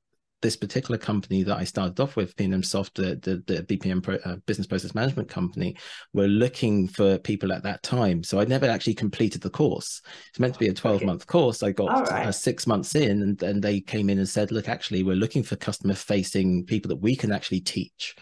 this 0.45 0.57
particular 0.57 0.99
company 0.99 1.43
that 1.43 1.57
I 1.57 1.65
started 1.65 1.99
off 1.99 2.17
with, 2.17 2.37
PNM 2.37 2.63
Soft, 2.63 2.97
the, 2.97 3.17
the, 3.17 3.43
the 3.47 3.63
BPM 3.63 4.03
pro, 4.03 4.17
uh, 4.27 4.37
business 4.45 4.67
process 4.67 4.95
management 4.95 5.27
company, 5.27 5.75
were 6.13 6.29
looking 6.29 6.87
for 6.87 7.17
people 7.17 7.51
at 7.51 7.63
that 7.63 7.83
time. 7.83 8.23
So 8.23 8.39
I 8.39 8.45
never 8.45 8.67
actually 8.67 8.93
completed 8.93 9.41
the 9.41 9.49
course. 9.49 10.03
It's 10.29 10.39
meant 10.39 10.53
to 10.53 10.61
be 10.61 10.69
a 10.69 10.75
12 10.75 10.97
okay. 10.97 11.07
month 11.07 11.27
course. 11.27 11.63
I 11.63 11.73
got 11.73 12.11
right. 12.11 12.27
uh, 12.27 12.33
six 12.33 12.67
months 12.67 12.95
in 12.95 13.23
and, 13.23 13.43
and 13.43 13.63
they 13.63 13.81
came 13.81 14.11
in 14.11 14.19
and 14.19 14.29
said, 14.29 14.53
look, 14.53 14.69
actually, 14.69 15.03
we're 15.03 15.17
looking 15.17 15.43
for 15.43 15.57
customer 15.57 15.95
facing 15.95 16.67
people 16.67 16.91
that 16.91 17.01
we 17.01 17.17
can 17.17 17.33
actually 17.33 17.61
teach. 17.61 18.15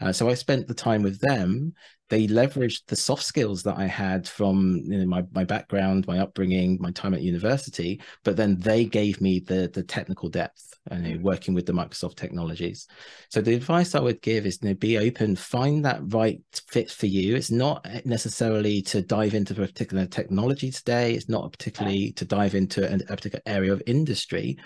Uh, 0.00 0.10
so 0.10 0.30
I 0.30 0.34
spent 0.34 0.68
the 0.68 0.74
time 0.74 1.02
with 1.02 1.20
them 1.20 1.74
they 2.08 2.26
leveraged 2.26 2.86
the 2.86 2.96
soft 2.96 3.22
skills 3.22 3.62
that 3.64 3.76
I 3.76 3.86
had 3.86 4.26
from 4.26 4.80
you 4.84 4.98
know, 4.98 5.06
my, 5.06 5.24
my 5.32 5.44
background, 5.44 6.06
my 6.06 6.18
upbringing, 6.18 6.78
my 6.80 6.90
time 6.90 7.14
at 7.14 7.22
university, 7.22 8.00
but 8.24 8.36
then 8.36 8.58
they 8.58 8.84
gave 8.84 9.20
me 9.20 9.40
the 9.40 9.70
the 9.72 9.82
technical 9.82 10.28
depth 10.28 10.74
and 10.90 11.06
you 11.06 11.12
know, 11.12 11.18
hmm. 11.18 11.24
working 11.24 11.54
with 11.54 11.66
the 11.66 11.72
Microsoft 11.72 12.16
technologies. 12.16 12.86
So 13.30 13.40
the 13.40 13.54
advice 13.54 13.94
I 13.94 14.00
would 14.00 14.22
give 14.22 14.46
is 14.46 14.58
you 14.62 14.70
know, 14.70 14.74
be 14.74 14.98
open, 14.98 15.36
find 15.36 15.84
that 15.84 16.00
right 16.12 16.40
fit 16.68 16.90
for 16.90 17.06
you. 17.06 17.36
It's 17.36 17.50
not 17.50 17.86
necessarily 18.04 18.82
to 18.82 19.02
dive 19.02 19.34
into 19.34 19.52
a 19.52 19.66
particular 19.66 20.06
technology 20.06 20.70
today. 20.70 21.14
It's 21.14 21.28
not 21.28 21.52
particularly 21.52 22.12
to 22.12 22.24
dive 22.24 22.54
into 22.54 22.90
a, 22.90 22.94
a 22.94 23.16
particular 23.16 23.42
area 23.46 23.72
of 23.72 23.82
industry, 23.86 24.58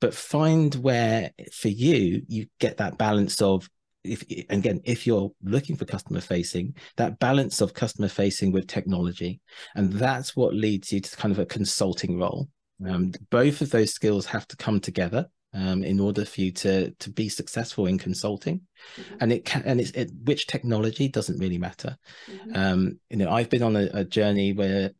but 0.00 0.14
find 0.14 0.74
where 0.76 1.30
for 1.52 1.68
you 1.68 2.22
you 2.28 2.46
get 2.58 2.78
that 2.78 2.98
balance 2.98 3.40
of 3.42 3.68
if 4.08 4.24
again 4.50 4.80
if 4.84 5.06
you're 5.06 5.30
looking 5.42 5.76
for 5.76 5.84
customer 5.84 6.20
facing 6.20 6.74
that 6.96 7.18
balance 7.18 7.60
of 7.60 7.74
customer 7.74 8.08
facing 8.08 8.52
with 8.52 8.66
technology 8.66 9.40
and 9.74 9.92
that's 9.92 10.36
what 10.36 10.54
leads 10.54 10.92
you 10.92 11.00
to 11.00 11.16
kind 11.16 11.32
of 11.32 11.38
a 11.38 11.46
consulting 11.46 12.18
role 12.18 12.48
um, 12.86 13.12
both 13.30 13.60
of 13.60 13.70
those 13.70 13.92
skills 13.92 14.26
have 14.26 14.46
to 14.46 14.56
come 14.56 14.80
together 14.80 15.26
um, 15.54 15.82
in 15.82 15.98
order 15.98 16.24
for 16.24 16.40
you 16.40 16.52
to 16.52 16.90
to 16.92 17.10
be 17.10 17.28
successful 17.28 17.86
in 17.86 17.98
consulting 17.98 18.60
mm-hmm. 18.96 19.14
and 19.20 19.32
it 19.32 19.44
can 19.44 19.62
and 19.64 19.80
it's 19.80 19.90
it, 19.92 20.10
which 20.24 20.46
technology 20.46 21.08
doesn't 21.08 21.38
really 21.38 21.58
matter 21.58 21.96
mm-hmm. 22.30 22.54
um, 22.54 22.98
you 23.10 23.16
know 23.16 23.30
i've 23.30 23.50
been 23.50 23.62
on 23.62 23.76
a, 23.76 23.88
a 23.94 24.04
journey 24.04 24.52
where 24.52 24.90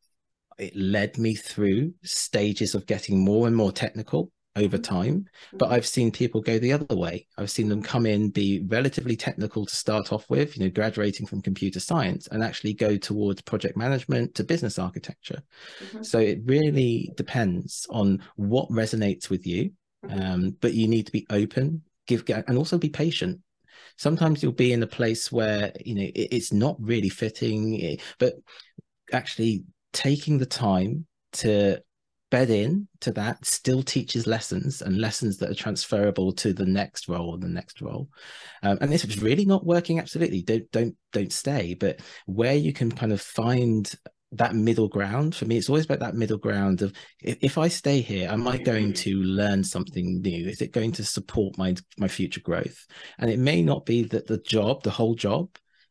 it 0.59 0.75
led 0.75 1.17
me 1.19 1.35
through 1.35 1.93
stages 2.03 2.75
of 2.75 2.87
getting 2.87 3.25
more 3.25 3.47
and 3.47 3.55
more 3.55 3.71
technical 3.71 4.31
over 4.59 4.79
time 4.79 5.25
but 5.55 5.67
mm-hmm. 5.67 5.75
i've 5.75 5.87
seen 5.87 6.11
people 6.11 6.41
go 6.41 6.59
the 6.59 6.73
other 6.73 6.95
way 6.95 7.27
i've 7.37 7.51
seen 7.51 7.69
them 7.69 7.83
come 7.83 8.07
in 8.07 8.31
be 8.31 8.65
relatively 8.69 9.17
technical 9.17 9.65
to 9.65 9.75
start 9.75 10.13
off 10.13 10.29
with 10.29 10.57
you 10.57 10.65
know 10.65 10.71
graduating 10.71 11.27
from 11.27 11.41
computer 11.41 11.81
science 11.81 12.27
and 12.29 12.43
actually 12.43 12.73
go 12.73 12.97
towards 12.97 13.43
project 13.43 13.77
management 13.77 14.35
to 14.35 14.45
business 14.45 14.79
architecture 14.79 15.43
mm-hmm. 15.85 16.03
so 16.03 16.19
it 16.19 16.41
really 16.45 17.13
depends 17.17 17.87
on 17.91 18.23
what 18.37 18.69
resonates 18.71 19.31
with 19.31 19.47
you 19.47 19.71
mm-hmm. 20.05 20.21
um, 20.21 20.57
but 20.61 20.75
you 20.75 20.89
need 20.89 21.07
to 21.07 21.13
be 21.13 21.27
open 21.31 21.83
give 22.07 22.25
and 22.29 22.59
also 22.59 22.79
be 22.79 22.89
patient 22.89 23.41
sometimes 23.97 24.43
you'll 24.43 24.53
be 24.53 24.73
in 24.73 24.83
a 24.83 24.87
place 24.87 25.31
where 25.31 25.73
you 25.85 25.95
know 25.95 26.03
it, 26.03 26.29
it's 26.33 26.53
not 26.53 26.77
really 26.81 27.09
fitting 27.09 27.81
eh, 27.83 27.97
but 28.19 28.35
actually 29.13 29.65
taking 29.93 30.39
the 30.39 30.47
time 30.47 31.07
to 31.33 31.81
bed 32.31 32.51
in 32.51 32.89
to 33.01 33.13
that 33.13 33.45
still 33.45 33.83
teaches 33.83 34.27
lessons 34.27 34.83
and 34.83 34.99
lessons 34.99 35.39
that 35.39 35.51
are 35.51 35.55
transferable 35.55 36.33
to 36.33 36.53
the 36.53 36.67
next 36.67 37.09
role 37.09 37.35
and 37.35 37.43
the 37.43 37.49
next 37.49 37.81
role. 37.81 38.09
Um, 38.63 38.79
and 38.81 38.93
if 38.93 39.05
it's 39.05 39.19
really 39.19 39.45
not 39.45 39.65
working 39.65 39.99
absolutely 39.99 40.43
don't 40.43 40.71
don't 40.71 40.97
don't 41.13 41.33
stay. 41.33 41.75
But 41.75 42.01
where 42.27 42.55
you 42.55 42.73
can 42.73 42.91
kind 42.91 43.13
of 43.13 43.21
find 43.21 43.93
that 44.33 44.55
middle 44.55 44.89
ground 44.89 45.35
for 45.35 45.47
me 45.47 45.57
it's 45.57 45.71
always 45.71 45.87
about 45.87 46.01
that 46.01 46.15
middle 46.15 46.37
ground 46.37 46.83
of 46.83 46.93
if, 47.23 47.39
if 47.41 47.57
i 47.57 47.67
stay 47.67 48.03
here 48.03 48.29
am 48.29 48.47
i 48.47 48.59
going 48.59 48.93
to 48.93 49.23
learn 49.23 49.65
something 49.65 50.21
new? 50.21 50.47
Is 50.47 50.61
it 50.61 50.73
going 50.73 50.93
to 50.93 51.05
support 51.05 51.57
my 51.57 51.75
my 51.97 52.09
future 52.09 52.41
growth? 52.41 52.87
And 53.19 53.31
it 53.31 53.39
may 53.39 53.63
not 53.63 53.87
be 53.87 54.03
that 54.05 54.27
the 54.27 54.39
job 54.39 54.83
the 54.83 54.91
whole 54.91 55.15
job 55.15 55.49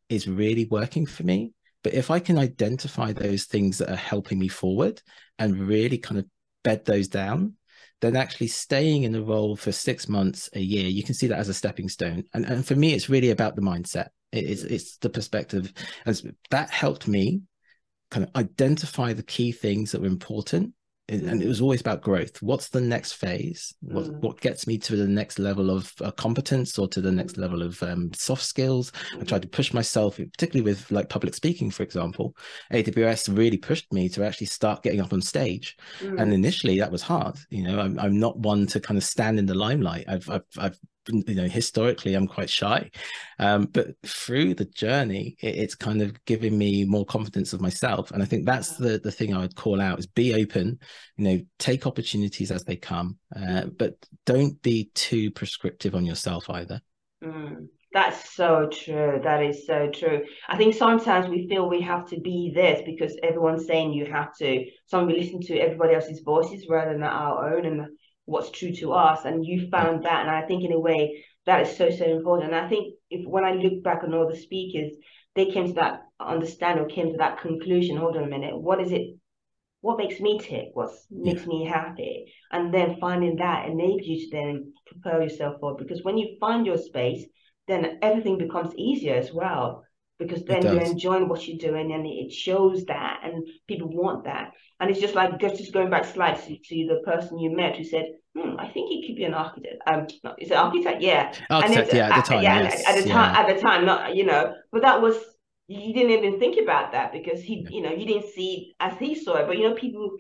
is 0.10 0.28
really 0.28 0.66
working 0.66 1.06
for 1.06 1.24
me 1.24 1.54
but 1.84 1.94
if 1.94 2.12
I 2.12 2.20
can 2.20 2.38
identify 2.38 3.14
those 3.14 3.46
things 3.46 3.78
that 3.78 3.90
are 3.90 3.96
helping 3.96 4.40
me 4.40 4.48
forward 4.48 5.02
and 5.40 5.68
really 5.68 5.98
kind 5.98 6.20
of 6.20 6.26
bed 6.64 6.86
those 6.86 7.08
down, 7.08 7.54
then 8.02 8.16
actually 8.16 8.48
staying 8.48 9.04
in 9.04 9.12
the 9.12 9.24
role 9.24 9.56
for 9.56 9.72
six 9.72 10.08
months, 10.08 10.50
a 10.54 10.60
year, 10.60 10.88
you 10.88 11.04
can 11.04 11.16
see 11.16 11.28
that 11.28 11.40
as 11.40 11.50
a 11.50 11.54
stepping 11.54 11.90
stone. 11.90 12.24
And, 12.34 12.46
and 12.46 12.66
for 12.66 12.76
me, 12.76 12.94
it's 12.94 13.10
really 13.10 13.32
about 13.32 13.56
the 13.56 13.62
mindset. 13.62 14.10
It's, 14.32 14.64
it's 14.64 14.98
the 14.98 15.10
perspective. 15.10 15.74
And 16.06 16.36
that 16.52 16.70
helped 16.70 17.08
me 17.08 17.42
kind 18.12 18.26
of 18.26 18.36
identify 18.36 19.14
the 19.14 19.24
key 19.24 19.52
things 19.52 19.92
that 19.92 20.02
were 20.02 20.08
important 20.08 20.74
and 21.10 21.42
it 21.42 21.48
was 21.48 21.62
always 21.62 21.80
about 21.80 22.02
growth. 22.02 22.42
What's 22.42 22.70
the 22.70 22.82
next 22.82 23.14
phase? 23.14 23.74
What, 23.82 24.06
mm. 24.06 24.20
what 24.20 24.42
gets 24.42 24.68
me 24.68 24.78
to 24.80 24.98
the 24.98 25.08
next 25.08 25.40
level 25.40 25.70
of 25.70 25.94
uh, 26.02 26.12
competence 26.12 26.78
or 26.78 26.88
to 26.90 27.00
the 27.00 27.12
next 27.12 27.38
level 27.38 27.62
of 27.62 27.82
um, 27.82 28.12
soft 28.14 28.44
skills? 28.44 28.92
Mm. 29.14 29.22
i 29.22 29.26
tried 29.26 29.42
to 29.44 29.48
push 29.48 29.74
myself 29.74 30.18
particularly 30.18 30.70
with 30.70 30.90
like 30.92 31.10
public 31.10 31.34
speaking 31.34 31.72
for 31.72 31.84
example. 31.84 32.36
Aws 32.74 33.36
really 33.36 33.58
pushed 33.58 33.92
me 33.94 34.10
to 34.10 34.26
actually 34.26 34.48
start 34.48 34.84
getting 34.84 35.02
up 35.02 35.14
on 35.14 35.22
stage. 35.22 35.78
Mm. 36.00 36.22
and 36.22 36.34
initially 36.34 36.80
that 36.80 36.92
was 36.92 37.02
hard 37.02 37.38
you 37.50 37.64
know? 37.64 37.80
I'm, 37.80 37.98
I'm 38.00 38.20
not 38.20 38.38
one 38.38 38.68
to 38.68 38.80
kind 38.80 38.98
of 38.98 39.04
stand 39.04 39.40
in 39.40 39.46
the 39.46 39.56
limelight. 39.56 40.06
I've 40.08 40.30
i've, 40.30 40.44
I've 40.58 40.80
you 41.10 41.36
know 41.36 41.48
historically 41.48 42.14
i'm 42.14 42.28
quite 42.28 42.50
shy 42.50 42.90
um, 43.40 43.66
but 43.66 43.88
through 44.06 44.54
the 44.54 44.66
journey 44.66 45.36
it, 45.42 45.56
it's 45.56 45.76
kind 45.76 46.02
of 46.02 46.24
giving 46.26 46.58
me 46.58 46.86
more 46.86 47.06
confidence 47.06 47.54
of 47.54 47.62
myself 47.62 48.12
and 48.12 48.22
i 48.22 48.26
think 48.26 48.46
that's 48.46 48.78
the 48.78 49.00
the 49.00 49.12
thing 49.12 49.34
i 49.34 49.40
would 49.40 49.56
call 49.56 49.82
out 49.82 50.00
is 50.00 50.08
be 50.08 50.34
open 50.34 50.80
you 51.18 51.24
know 51.24 51.42
take 51.60 51.86
opportunities 51.88 52.52
as 52.52 52.64
they 52.64 52.76
come 52.76 53.18
uh, 53.36 53.66
but 53.78 53.96
don't 54.26 54.62
be 54.62 54.90
too 54.94 55.32
prescriptive 55.32 55.96
on 55.96 56.06
yourself 56.06 56.50
either 56.50 56.82
mm. 57.24 57.68
That's 57.94 58.36
so 58.36 58.70
true. 58.72 59.20
That 59.24 59.42
is 59.42 59.66
so 59.66 59.90
true. 59.90 60.24
I 60.48 60.56
think 60.56 60.76
sometimes 60.76 61.30
we 61.30 61.48
feel 61.48 61.68
we 61.68 61.82
have 61.82 62.08
to 62.10 62.20
be 62.20 62.52
this 62.54 62.82
because 62.86 63.18
everyone's 63.24 63.66
saying 63.66 63.94
you 63.94 64.06
have 64.06 64.36
to. 64.38 64.66
Some 64.86 65.08
we 65.08 65.18
listen 65.20 65.42
to 65.42 65.58
everybody 65.58 65.96
else's 65.96 66.20
voices 66.20 66.68
rather 66.70 66.92
than 66.92 67.04
our 67.04 67.56
own. 67.56 67.66
And 67.66 67.88
what's 68.28 68.52
true 68.52 68.74
to 68.74 68.92
us 68.92 69.26
and 69.26 69.46
you 69.46 69.68
found 69.70 70.04
that 70.04 70.22
and 70.22 70.30
i 70.30 70.42
think 70.46 70.64
in 70.64 70.72
a 70.72 70.80
way 70.80 71.24
that 71.46 71.62
is 71.66 71.78
so 71.78 71.90
so 71.90 72.04
important. 72.04 72.54
And 72.54 72.66
i 72.66 72.70
think 72.70 72.94
if 73.10 73.26
when 73.26 73.44
i 73.44 73.54
look 73.54 73.82
back 73.82 74.04
on 74.04 74.14
all 74.14 74.30
the 74.30 74.38
speakers 74.38 74.92
they 75.36 75.46
came 75.46 75.68
to 75.68 75.74
that 75.74 76.02
understanding 76.20 76.84
or 76.84 76.90
came 76.90 77.12
to 77.12 77.18
that 77.18 77.42
conclusion 77.42 77.98
hold 77.98 78.18
on 78.18 78.24
a 78.24 78.28
minute 78.28 78.56
what 78.56 78.82
is 78.82 78.92
it 78.92 79.18
what 79.82 80.00
makes 80.00 80.20
me 80.20 80.40
tick? 80.40 80.70
What 80.74 80.90
makes 81.12 81.44
yeah. 81.44 81.48
me 81.48 81.66
happy? 81.66 82.34
And 82.52 82.74
then 82.74 82.98
finding 83.00 83.36
that 83.38 83.70
enables 83.70 84.08
you 84.08 84.20
to 84.26 84.36
then 84.36 84.74
propel 84.88 85.22
yourself 85.22 85.60
forward 85.60 85.78
because 85.78 86.04
when 86.04 86.18
you 86.18 86.36
find 86.40 86.66
your 86.66 86.78
space 86.78 87.26
then 87.68 88.00
everything 88.02 88.38
becomes 88.38 88.74
easier 88.76 89.16
as 89.16 89.32
well 89.34 89.84
because 90.20 90.44
then 90.46 90.64
you're 90.64 90.82
enjoying 90.82 91.28
what 91.28 91.48
you're 91.48 91.58
doing 91.58 91.92
and 91.92 92.06
it 92.06 92.32
shows 92.32 92.86
that 92.86 93.22
and 93.24 93.48
people 93.68 93.90
want 93.90 94.26
that. 94.26 94.52
And 94.80 94.90
it's 94.90 95.00
just 95.00 95.16
like 95.16 95.40
just 95.40 95.74
going 95.74 95.90
back 95.90 96.06
slightly 96.06 96.62
to, 96.64 96.76
to 96.76 96.96
the 96.96 97.02
person 97.12 97.40
you 97.40 97.56
met 97.56 97.76
who 97.76 97.84
said 97.84 98.06
hmm, 98.36 98.56
I 98.60 98.68
think 98.70 98.90
he 98.90 99.08
could 99.08 99.16
be 99.16 99.24
an 99.24 99.34
architect. 99.34 99.76
Um 99.86 100.08
no, 100.24 100.36
is 100.38 100.52
it 100.52 100.58
architect? 100.58 101.02
Yeah. 101.02 101.34
Architect 101.50 101.94
yeah 101.94 102.16
at 102.16 102.26
the 102.26 102.30
time 102.34 102.44
yeah, 102.44 102.62
yes, 102.62 102.88
at 102.88 103.04
the 103.04 103.10
time 103.10 103.34
yeah. 103.34 103.42
at 103.42 103.56
the 103.56 103.62
time 103.62 103.86
not 103.86 104.16
you 104.16 104.26
know 104.26 104.54
but 104.72 104.82
that 104.82 105.02
was 105.02 105.16
you 105.68 105.94
didn't 105.94 106.12
even 106.12 106.40
think 106.40 106.58
about 106.62 106.94
that 106.94 107.12
because 107.12 107.42
he 107.42 107.66
you 107.70 107.82
know 107.82 107.92
you 107.92 108.06
didn't 108.06 108.30
see 108.30 108.74
as 108.80 108.98
he 108.98 109.16
saw 109.16 109.36
it. 109.36 109.48
But 109.48 109.58
you 109.58 109.70
know 109.70 109.76
people 109.76 110.12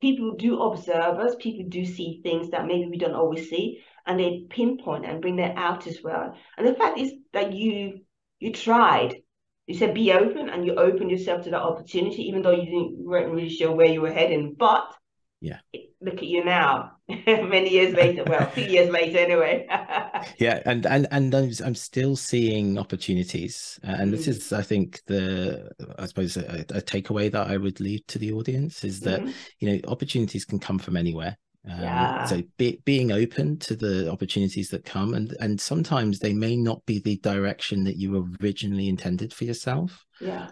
people 0.00 0.34
do 0.36 0.60
observe 0.62 1.18
us 1.18 1.34
people 1.38 1.66
do 1.68 1.84
see 1.84 2.20
things 2.22 2.50
that 2.50 2.66
maybe 2.66 2.88
we 2.88 2.98
don't 2.98 3.14
always 3.14 3.48
see 3.50 3.82
and 4.06 4.18
they 4.18 4.46
pinpoint 4.50 5.06
and 5.06 5.20
bring 5.20 5.36
that 5.36 5.56
out 5.56 5.86
as 5.86 5.98
well. 6.02 6.34
And 6.56 6.66
the 6.66 6.74
fact 6.74 6.98
is 6.98 7.12
that 7.32 7.52
you 7.52 8.00
you 8.38 8.52
tried 8.52 9.16
you 9.66 9.74
said 9.76 9.94
be 9.94 10.12
open 10.12 10.48
and 10.48 10.66
you 10.66 10.74
opened 10.74 11.10
yourself 11.10 11.44
to 11.44 11.50
that 11.50 11.62
opportunity, 11.62 12.22
even 12.22 12.42
though 12.42 12.50
you 12.50 12.64
didn't 12.64 12.98
weren't 12.98 13.32
really 13.32 13.48
sure 13.48 13.72
where 13.72 13.86
you 13.86 14.00
were 14.00 14.12
heading. 14.12 14.54
But 14.58 14.92
yeah, 15.40 15.58
look 16.00 16.16
at 16.16 16.24
you 16.24 16.44
now, 16.44 16.92
many 17.08 17.70
years 17.70 17.94
later. 17.94 18.24
Well, 18.26 18.48
few 18.50 18.64
years 18.64 18.90
later, 18.90 19.18
anyway. 19.18 19.66
yeah, 20.38 20.62
and 20.66 20.86
and 20.86 21.06
and 21.10 21.34
I'm, 21.34 21.50
I'm 21.64 21.74
still 21.74 22.16
seeing 22.16 22.78
opportunities, 22.78 23.78
uh, 23.86 23.96
and 23.98 24.12
this 24.12 24.28
is, 24.28 24.52
I 24.52 24.62
think, 24.62 25.00
the 25.06 25.70
I 25.98 26.06
suppose 26.06 26.36
a, 26.36 26.60
a, 26.70 26.80
takeaway 26.80 27.30
that 27.32 27.48
I 27.48 27.56
would 27.56 27.80
leave 27.80 28.06
to 28.08 28.18
the 28.18 28.32
audience 28.32 28.84
is 28.84 29.00
that 29.00 29.20
mm. 29.20 29.32
you 29.58 29.70
know 29.70 29.80
opportunities 29.88 30.44
can 30.44 30.58
come 30.58 30.78
from 30.78 30.96
anywhere. 30.96 31.36
Um, 31.68 31.80
yeah. 31.80 32.24
So 32.24 32.42
be, 32.56 32.80
being 32.84 33.12
open 33.12 33.58
to 33.60 33.76
the 33.76 34.10
opportunities 34.10 34.68
that 34.70 34.84
come, 34.84 35.14
and 35.14 35.36
and 35.40 35.60
sometimes 35.60 36.18
they 36.18 36.32
may 36.32 36.56
not 36.56 36.84
be 36.86 36.98
the 36.98 37.18
direction 37.18 37.84
that 37.84 37.96
you 37.96 38.28
originally 38.40 38.88
intended 38.88 39.32
for 39.32 39.44
yourself. 39.44 40.04
Yeah. 40.20 40.48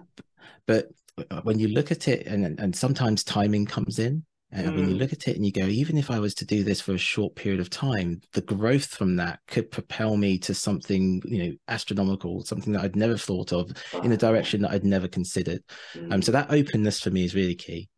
But 0.66 0.88
uh, 1.31 1.40
when 1.42 1.59
you 1.59 1.68
look 1.68 1.90
at 1.90 2.07
it, 2.07 2.27
and 2.27 2.59
and 2.61 2.77
sometimes 2.77 3.25
timing 3.25 3.66
comes 3.66 3.99
in, 3.99 4.25
and 4.53 4.68
mm. 4.68 4.75
when 4.77 4.88
you 4.88 4.94
mm. 4.94 4.99
look 5.01 5.12
at 5.12 5.27
it 5.27 5.35
and 5.35 5.44
you 5.44 5.51
go, 5.51 5.66
even 5.66 5.99
if 5.99 6.12
I 6.12 6.20
was 6.20 6.35
to 6.37 6.44
do 6.44 6.62
this 6.62 6.81
for 6.81 6.92
a 6.92 6.99
short 6.99 7.35
period 7.35 7.61
of 7.61 7.70
time, 7.70 8.20
the 8.33 8.40
growth 8.40 8.87
from 8.87 9.16
that 9.16 9.40
could 9.49 9.70
propel 9.70 10.16
me 10.16 10.38
to 10.38 10.55
something, 10.55 11.23
you 11.25 11.44
know, 11.44 11.53
astronomical, 11.66 12.44
something 12.44 12.73
that 12.73 12.85
I'd 12.85 12.96
never 12.96 13.16
thought 13.16 13.53
of 13.53 13.73
oh. 13.94 14.01
in 14.03 14.12
a 14.12 14.16
direction 14.16 14.62
that 14.62 14.70
I'd 14.70 14.85
never 14.85 15.09
considered. 15.09 15.62
Mm. 15.94 16.14
Um, 16.14 16.23
so 16.23 16.31
that 16.33 16.53
openness 16.53 17.01
for 17.01 17.11
me 17.11 17.25
is 17.25 17.35
really 17.35 17.57
key 17.57 17.88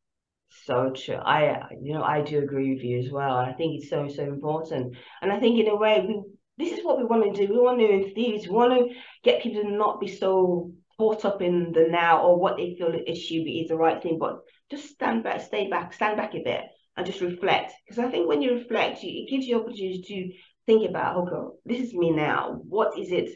so 0.67 0.93
true. 0.95 1.17
I, 1.17 1.69
you 1.81 1.95
know, 1.95 2.03
I 2.03 2.23
do 2.23 2.39
agree 2.39 2.75
with 2.75 2.83
you 2.83 2.99
as 2.99 3.11
well. 3.11 3.37
I 3.37 3.53
think 3.53 3.81
it's 3.81 3.91
so, 3.91 4.09
so 4.09 4.23
important. 4.23 4.97
And 5.21 5.33
I 5.33 5.39
think 5.41 5.59
in 5.59 5.69
a 5.69 5.77
way, 5.77 6.05
we 6.07 6.23
this 6.59 6.79
is 6.79 6.85
what 6.85 6.99
we 6.99 7.05
want 7.05 7.35
to 7.35 7.47
do. 7.47 7.53
We 7.53 7.59
want 7.59 7.81
to 7.81 7.91
enthuse. 7.91 8.47
We 8.47 8.55
want 8.55 8.73
to 8.73 8.95
get 9.25 9.43
people 9.43 9.63
to 9.63 9.71
not 9.71 10.01
be 10.01 10.09
so 10.09 10.71
caught 10.99 11.25
up 11.25 11.41
in 11.43 11.73
the 11.73 11.87
now 11.89 12.23
or 12.23 12.39
what 12.39 12.57
they 12.57 12.77
feel 12.77 12.93
the 12.93 13.11
issue 13.11 13.43
is 13.47 13.69
the 13.69 13.77
right 13.77 14.03
thing, 14.03 14.19
but 14.19 14.41
just 14.71 14.89
stand 14.91 15.25
back, 15.25 15.41
stay 15.41 15.69
back, 15.69 15.93
stand 15.93 16.17
back 16.17 16.35
a 16.35 16.43
bit 16.43 16.65
and 16.97 17.07
just 17.07 17.21
reflect. 17.21 17.73
Because 17.85 18.05
I 18.05 18.11
think 18.11 18.29
when 18.29 18.43
you 18.43 18.55
reflect, 18.55 19.01
it 19.03 19.31
gives 19.31 19.47
you 19.47 19.61
opportunity 19.61 20.03
to 20.03 20.39
think 20.67 20.89
about, 20.89 21.17
okay, 21.17 21.57
this 21.65 21.81
is 21.81 21.95
me 21.95 22.11
now. 22.11 22.61
What 22.69 22.99
is 22.99 23.11
it? 23.11 23.31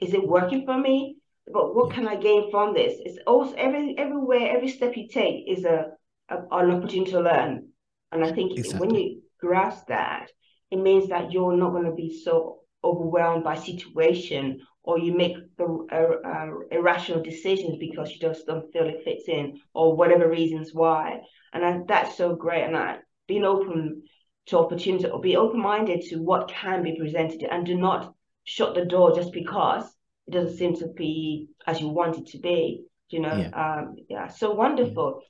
Is 0.00 0.14
it 0.14 0.26
working 0.26 0.64
for 0.64 0.78
me? 0.78 1.16
But 1.52 1.74
what 1.74 1.92
can 1.92 2.06
I 2.06 2.16
gain 2.16 2.50
from 2.50 2.74
this? 2.74 2.94
It's 3.04 3.18
also 3.26 3.54
every 3.56 3.96
everywhere, 3.98 4.54
every 4.56 4.68
step 4.68 4.96
you 4.96 5.08
take 5.08 5.44
is 5.48 5.64
a 5.64 5.88
an 6.30 6.70
opportunity 6.70 7.10
to 7.12 7.20
learn. 7.20 7.68
And 8.12 8.24
I 8.24 8.32
think 8.32 8.58
exactly. 8.58 8.80
when 8.80 8.94
you 8.94 9.22
grasp 9.40 9.86
that, 9.88 10.30
it 10.70 10.78
means 10.78 11.08
that 11.08 11.32
you're 11.32 11.56
not 11.56 11.70
going 11.70 11.84
to 11.84 11.92
be 11.92 12.22
so 12.22 12.60
overwhelmed 12.82 13.44
by 13.44 13.56
situation 13.56 14.60
or 14.82 14.98
you 14.98 15.16
make 15.16 15.36
the 15.58 15.86
uh, 15.92 16.28
uh, 16.28 16.46
irrational 16.70 17.22
decisions 17.22 17.76
because 17.78 18.10
you 18.10 18.18
just 18.18 18.46
don't 18.46 18.72
feel 18.72 18.86
it 18.86 19.04
fits 19.04 19.28
in 19.28 19.60
or 19.74 19.96
whatever 19.96 20.28
reasons 20.28 20.70
why. 20.72 21.20
And 21.52 21.64
I, 21.64 21.80
that's 21.86 22.16
so 22.16 22.34
great. 22.34 22.64
And 22.64 22.76
I, 22.76 22.98
being 23.28 23.44
open 23.44 24.02
to 24.46 24.58
opportunity 24.58 25.06
or 25.06 25.20
be 25.20 25.36
open-minded 25.36 26.02
to 26.02 26.16
what 26.16 26.48
can 26.48 26.82
be 26.82 26.96
presented 26.98 27.42
and 27.42 27.66
do 27.66 27.76
not 27.76 28.14
shut 28.44 28.74
the 28.74 28.84
door 28.84 29.14
just 29.14 29.32
because 29.32 29.84
it 30.26 30.32
doesn't 30.32 30.56
seem 30.56 30.74
to 30.76 30.88
be 30.88 31.48
as 31.66 31.80
you 31.80 31.88
want 31.88 32.18
it 32.18 32.26
to 32.26 32.38
be 32.38 32.84
you 33.08 33.20
know 33.20 33.36
yeah, 33.36 33.78
um, 33.78 33.96
yeah 34.08 34.26
so 34.28 34.52
wonderful 34.52 35.20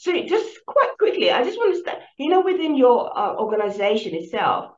so 0.00 0.10
just 0.26 0.64
quite 0.64 0.96
quickly, 0.98 1.30
I 1.30 1.44
just 1.44 1.58
want 1.58 1.74
to 1.74 1.80
start, 1.82 1.98
you 2.16 2.30
know, 2.30 2.40
within 2.40 2.74
your 2.74 3.14
uh, 3.16 3.34
organization 3.36 4.14
itself. 4.14 4.70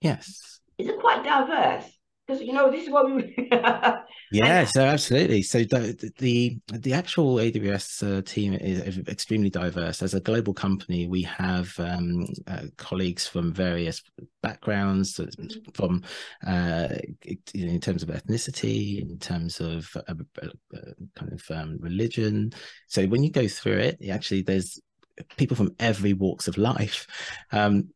Yes. 0.00 0.58
is 0.78 0.88
it 0.88 0.98
quite 0.98 1.22
diverse? 1.22 1.84
Because 2.30 2.46
you 2.46 2.52
know 2.52 2.70
this 2.70 2.84
is 2.84 2.90
what 2.90 3.12
we. 3.12 3.34
yeah, 4.30 4.64
so 4.64 4.84
absolutely. 4.84 5.42
So 5.42 5.64
the 5.64 6.12
the, 6.18 6.58
the 6.72 6.92
actual 6.92 7.36
AWS 7.36 8.18
uh, 8.18 8.22
team 8.22 8.54
is 8.54 8.98
extremely 9.08 9.50
diverse. 9.50 10.00
As 10.00 10.14
a 10.14 10.20
global 10.20 10.54
company, 10.54 11.08
we 11.08 11.22
have 11.22 11.74
um, 11.80 12.26
uh, 12.46 12.66
colleagues 12.76 13.26
from 13.26 13.52
various 13.52 14.00
backgrounds, 14.42 15.16
mm-hmm. 15.16 15.70
from 15.74 16.04
uh, 16.46 16.88
in 17.52 17.80
terms 17.80 18.04
of 18.04 18.10
ethnicity, 18.10 19.02
in 19.02 19.18
terms 19.18 19.58
of 19.58 19.90
uh, 19.96 20.14
uh, 20.40 20.78
kind 21.16 21.32
of 21.32 21.50
um, 21.50 21.78
religion. 21.80 22.52
So 22.86 23.06
when 23.06 23.24
you 23.24 23.32
go 23.32 23.48
through 23.48 23.78
it, 23.78 23.98
actually, 24.08 24.42
there's 24.42 24.80
people 25.36 25.56
from 25.56 25.74
every 25.80 26.12
walks 26.12 26.46
of 26.46 26.58
life. 26.58 27.08
Um, 27.52 27.88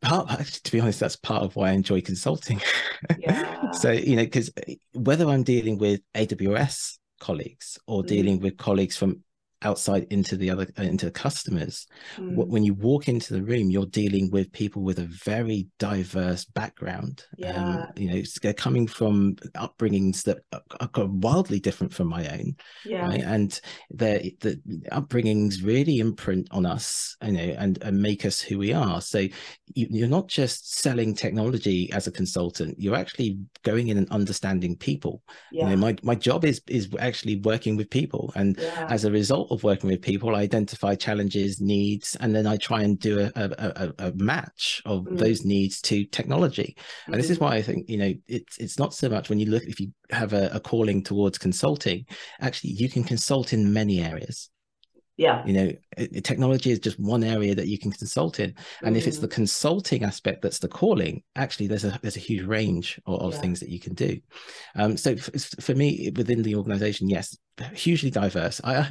part 0.00 0.44
to 0.46 0.72
be 0.72 0.80
honest 0.80 1.00
that's 1.00 1.16
part 1.16 1.42
of 1.42 1.56
why 1.56 1.70
i 1.70 1.72
enjoy 1.72 2.00
consulting 2.00 2.60
yeah. 3.18 3.70
so 3.72 3.90
you 3.90 4.16
know 4.16 4.24
because 4.24 4.50
whether 4.92 5.28
i'm 5.28 5.42
dealing 5.42 5.78
with 5.78 6.00
aws 6.14 6.98
colleagues 7.20 7.78
or 7.86 8.02
mm. 8.02 8.06
dealing 8.06 8.40
with 8.40 8.56
colleagues 8.56 8.96
from 8.96 9.22
outside 9.62 10.06
into 10.10 10.36
the 10.36 10.50
other 10.50 10.66
uh, 10.78 10.82
into 10.82 11.10
customers 11.10 11.86
mm. 12.16 12.34
when 12.46 12.62
you 12.62 12.74
walk 12.74 13.08
into 13.08 13.34
the 13.34 13.42
room 13.42 13.70
you're 13.70 13.86
dealing 13.86 14.30
with 14.30 14.52
people 14.52 14.82
with 14.82 14.98
a 15.00 15.04
very 15.24 15.66
diverse 15.78 16.44
background 16.44 17.24
yeah. 17.36 17.64
Um, 17.64 17.86
you 17.96 18.10
know 18.10 18.22
they're 18.40 18.52
coming 18.52 18.86
from 18.86 19.34
upbringings 19.56 20.22
that 20.24 20.38
are 20.52 21.06
wildly 21.06 21.58
different 21.58 21.92
from 21.92 22.06
my 22.06 22.28
own 22.28 22.54
yeah 22.84 23.06
right? 23.06 23.20
and 23.20 23.60
the 23.90 24.32
the 24.40 24.60
upbringings 24.92 25.64
really 25.64 25.98
imprint 25.98 26.46
on 26.52 26.64
us 26.64 27.16
you 27.24 27.32
know 27.32 27.56
and, 27.58 27.82
and 27.82 28.00
make 28.00 28.24
us 28.24 28.40
who 28.40 28.58
we 28.58 28.72
are 28.72 29.00
so 29.00 29.26
you, 29.74 30.04
are 30.04 30.08
not 30.08 30.28
just 30.28 30.72
selling 30.72 31.14
technology 31.14 31.92
as 31.92 32.06
a 32.06 32.12
consultant 32.12 32.76
you're 32.78 32.94
actually 32.94 33.38
going 33.64 33.88
in 33.88 33.98
and 33.98 34.08
understanding 34.10 34.76
people 34.76 35.20
yeah. 35.50 35.64
you 35.64 35.70
know 35.70 35.76
my, 35.76 35.96
my 36.04 36.14
job 36.14 36.44
is 36.44 36.60
is 36.68 36.88
actually 37.00 37.40
working 37.40 37.76
with 37.76 37.90
people 37.90 38.32
and 38.36 38.56
yeah. 38.58 38.86
as 38.88 39.04
a 39.04 39.10
result 39.10 39.47
of 39.50 39.64
working 39.64 39.90
with 39.90 40.02
people, 40.02 40.34
I 40.34 40.40
identify 40.40 40.94
challenges, 40.94 41.60
needs, 41.60 42.16
and 42.20 42.34
then 42.34 42.46
I 42.46 42.56
try 42.56 42.82
and 42.82 42.98
do 42.98 43.20
a, 43.20 43.30
a, 43.34 43.50
a, 43.58 44.08
a 44.08 44.12
match 44.14 44.82
of 44.84 45.04
mm. 45.04 45.18
those 45.18 45.44
needs 45.44 45.80
to 45.82 46.04
technology. 46.04 46.74
And 47.06 47.14
mm-hmm. 47.14 47.20
this 47.20 47.30
is 47.30 47.38
mm-hmm. 47.38 47.44
why 47.44 47.56
I 47.56 47.62
think, 47.62 47.88
you 47.88 47.98
know, 47.98 48.14
it's 48.26 48.58
it's 48.58 48.78
not 48.78 48.94
so 48.94 49.08
much 49.08 49.28
when 49.28 49.38
you 49.38 49.46
look, 49.46 49.64
if 49.64 49.80
you 49.80 49.92
have 50.10 50.32
a, 50.32 50.48
a 50.52 50.60
calling 50.60 51.02
towards 51.02 51.38
consulting, 51.38 52.06
actually 52.40 52.70
you 52.70 52.88
can 52.88 53.04
consult 53.04 53.52
in 53.52 53.72
many 53.72 54.02
areas 54.02 54.50
yeah 55.18 55.44
you 55.44 55.52
know 55.52 55.70
technology 56.20 56.70
is 56.70 56.78
just 56.78 56.98
one 56.98 57.22
area 57.22 57.54
that 57.54 57.66
you 57.66 57.78
can 57.78 57.90
consult 57.90 58.40
in 58.40 58.54
and 58.82 58.94
mm. 58.94 58.98
if 58.98 59.06
it's 59.06 59.18
the 59.18 59.28
mm. 59.28 59.32
consulting 59.32 60.04
aspect 60.04 60.40
that's 60.40 60.60
the 60.60 60.68
calling 60.68 61.22
actually 61.36 61.66
there's 61.66 61.84
a 61.84 61.98
there's 62.00 62.16
a 62.16 62.20
huge 62.20 62.46
range 62.46 62.98
of, 63.04 63.20
of 63.20 63.34
yeah. 63.34 63.40
things 63.40 63.60
that 63.60 63.68
you 63.68 63.80
can 63.80 63.92
do 63.94 64.18
um 64.76 64.96
so 64.96 65.16
for, 65.16 65.36
for 65.60 65.74
me 65.74 66.10
within 66.16 66.42
the 66.42 66.54
organization 66.54 67.08
yes 67.08 67.36
hugely 67.74 68.10
diverse 68.10 68.60
i 68.64 68.88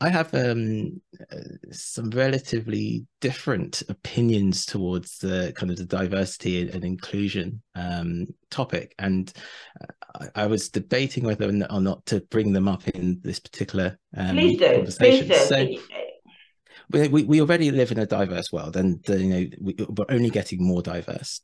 I 0.00 0.08
have 0.08 0.34
um, 0.34 1.00
uh, 1.32 1.36
some 1.70 2.10
relatively 2.10 3.06
different 3.20 3.82
opinions 3.88 4.66
towards 4.66 5.18
the 5.18 5.52
kind 5.56 5.70
of 5.70 5.78
the 5.78 5.84
diversity 5.84 6.68
and 6.68 6.84
inclusion 6.84 7.62
um, 7.74 8.26
topic, 8.50 8.94
and 8.98 9.32
uh, 9.80 10.28
I, 10.36 10.42
I, 10.42 10.46
was 10.46 10.68
debating 10.68 11.24
whether 11.24 11.46
or 11.70 11.80
not 11.80 12.04
to 12.06 12.20
bring 12.22 12.52
them 12.52 12.68
up 12.68 12.86
in 12.88 13.20
this 13.22 13.38
particular 13.38 13.98
um, 14.16 14.36
Please 14.36 14.58
do. 14.58 14.74
conversation. 14.74 15.28
Please 15.28 15.48
do. 15.48 15.78
So, 15.78 17.08
we, 17.08 17.24
we 17.24 17.40
already 17.40 17.70
live 17.70 17.92
in 17.92 17.98
a 17.98 18.06
diverse 18.06 18.52
world, 18.52 18.76
and 18.76 18.98
uh, 19.08 19.14
you 19.14 19.28
know 19.28 19.46
we, 19.60 19.76
are 19.80 20.06
only 20.10 20.30
getting 20.30 20.66
more 20.66 20.82
diverse. 20.82 21.40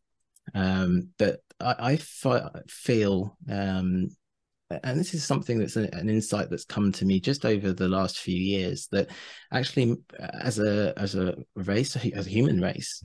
Um, 0.54 1.10
but 1.18 1.40
I, 1.60 1.92
I 1.92 1.96
feel 2.68 3.36
um, 3.48 4.08
and 4.84 4.98
this 4.98 5.14
is 5.14 5.24
something 5.24 5.58
that's 5.58 5.76
a, 5.76 5.92
an 5.94 6.08
insight 6.08 6.48
that's 6.50 6.64
come 6.64 6.92
to 6.92 7.04
me 7.04 7.20
just 7.20 7.44
over 7.44 7.72
the 7.72 7.88
last 7.88 8.18
few 8.18 8.36
years 8.36 8.88
that 8.92 9.08
actually 9.52 9.96
as 10.18 10.58
a 10.58 10.92
as 10.96 11.14
a 11.14 11.36
race 11.56 11.96
as 11.96 12.26
a 12.26 12.30
human 12.30 12.60
race 12.60 13.02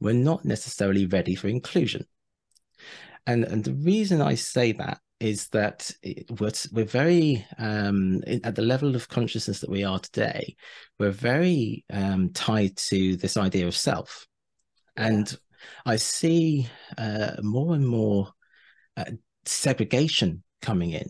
we're 0.00 0.12
not 0.12 0.44
necessarily 0.44 1.06
ready 1.06 1.34
for 1.34 1.48
inclusion. 1.48 2.04
And 3.26 3.44
and 3.44 3.64
the 3.64 3.74
reason 3.74 4.20
i 4.20 4.34
say 4.34 4.72
that 4.72 4.98
is 5.20 5.48
that 5.48 5.90
we're, 6.38 6.52
we're 6.72 6.84
very 6.84 7.46
um, 7.56 8.22
at 8.42 8.54
the 8.54 8.62
level 8.62 8.94
of 8.94 9.08
consciousness 9.08 9.60
that 9.60 9.70
we 9.70 9.84
are 9.84 9.98
today 9.98 10.54
we're 10.98 11.10
very 11.10 11.84
um, 11.90 12.30
tied 12.30 12.76
to 12.76 13.16
this 13.16 13.36
idea 13.36 13.66
of 13.66 13.76
self. 13.76 14.26
And 14.96 15.34
i 15.86 15.96
see 15.96 16.68
uh, 16.98 17.36
more 17.40 17.74
and 17.74 17.86
more 17.86 18.32
uh, 18.96 19.04
segregation 19.46 20.42
coming 20.62 20.90
in 20.90 21.08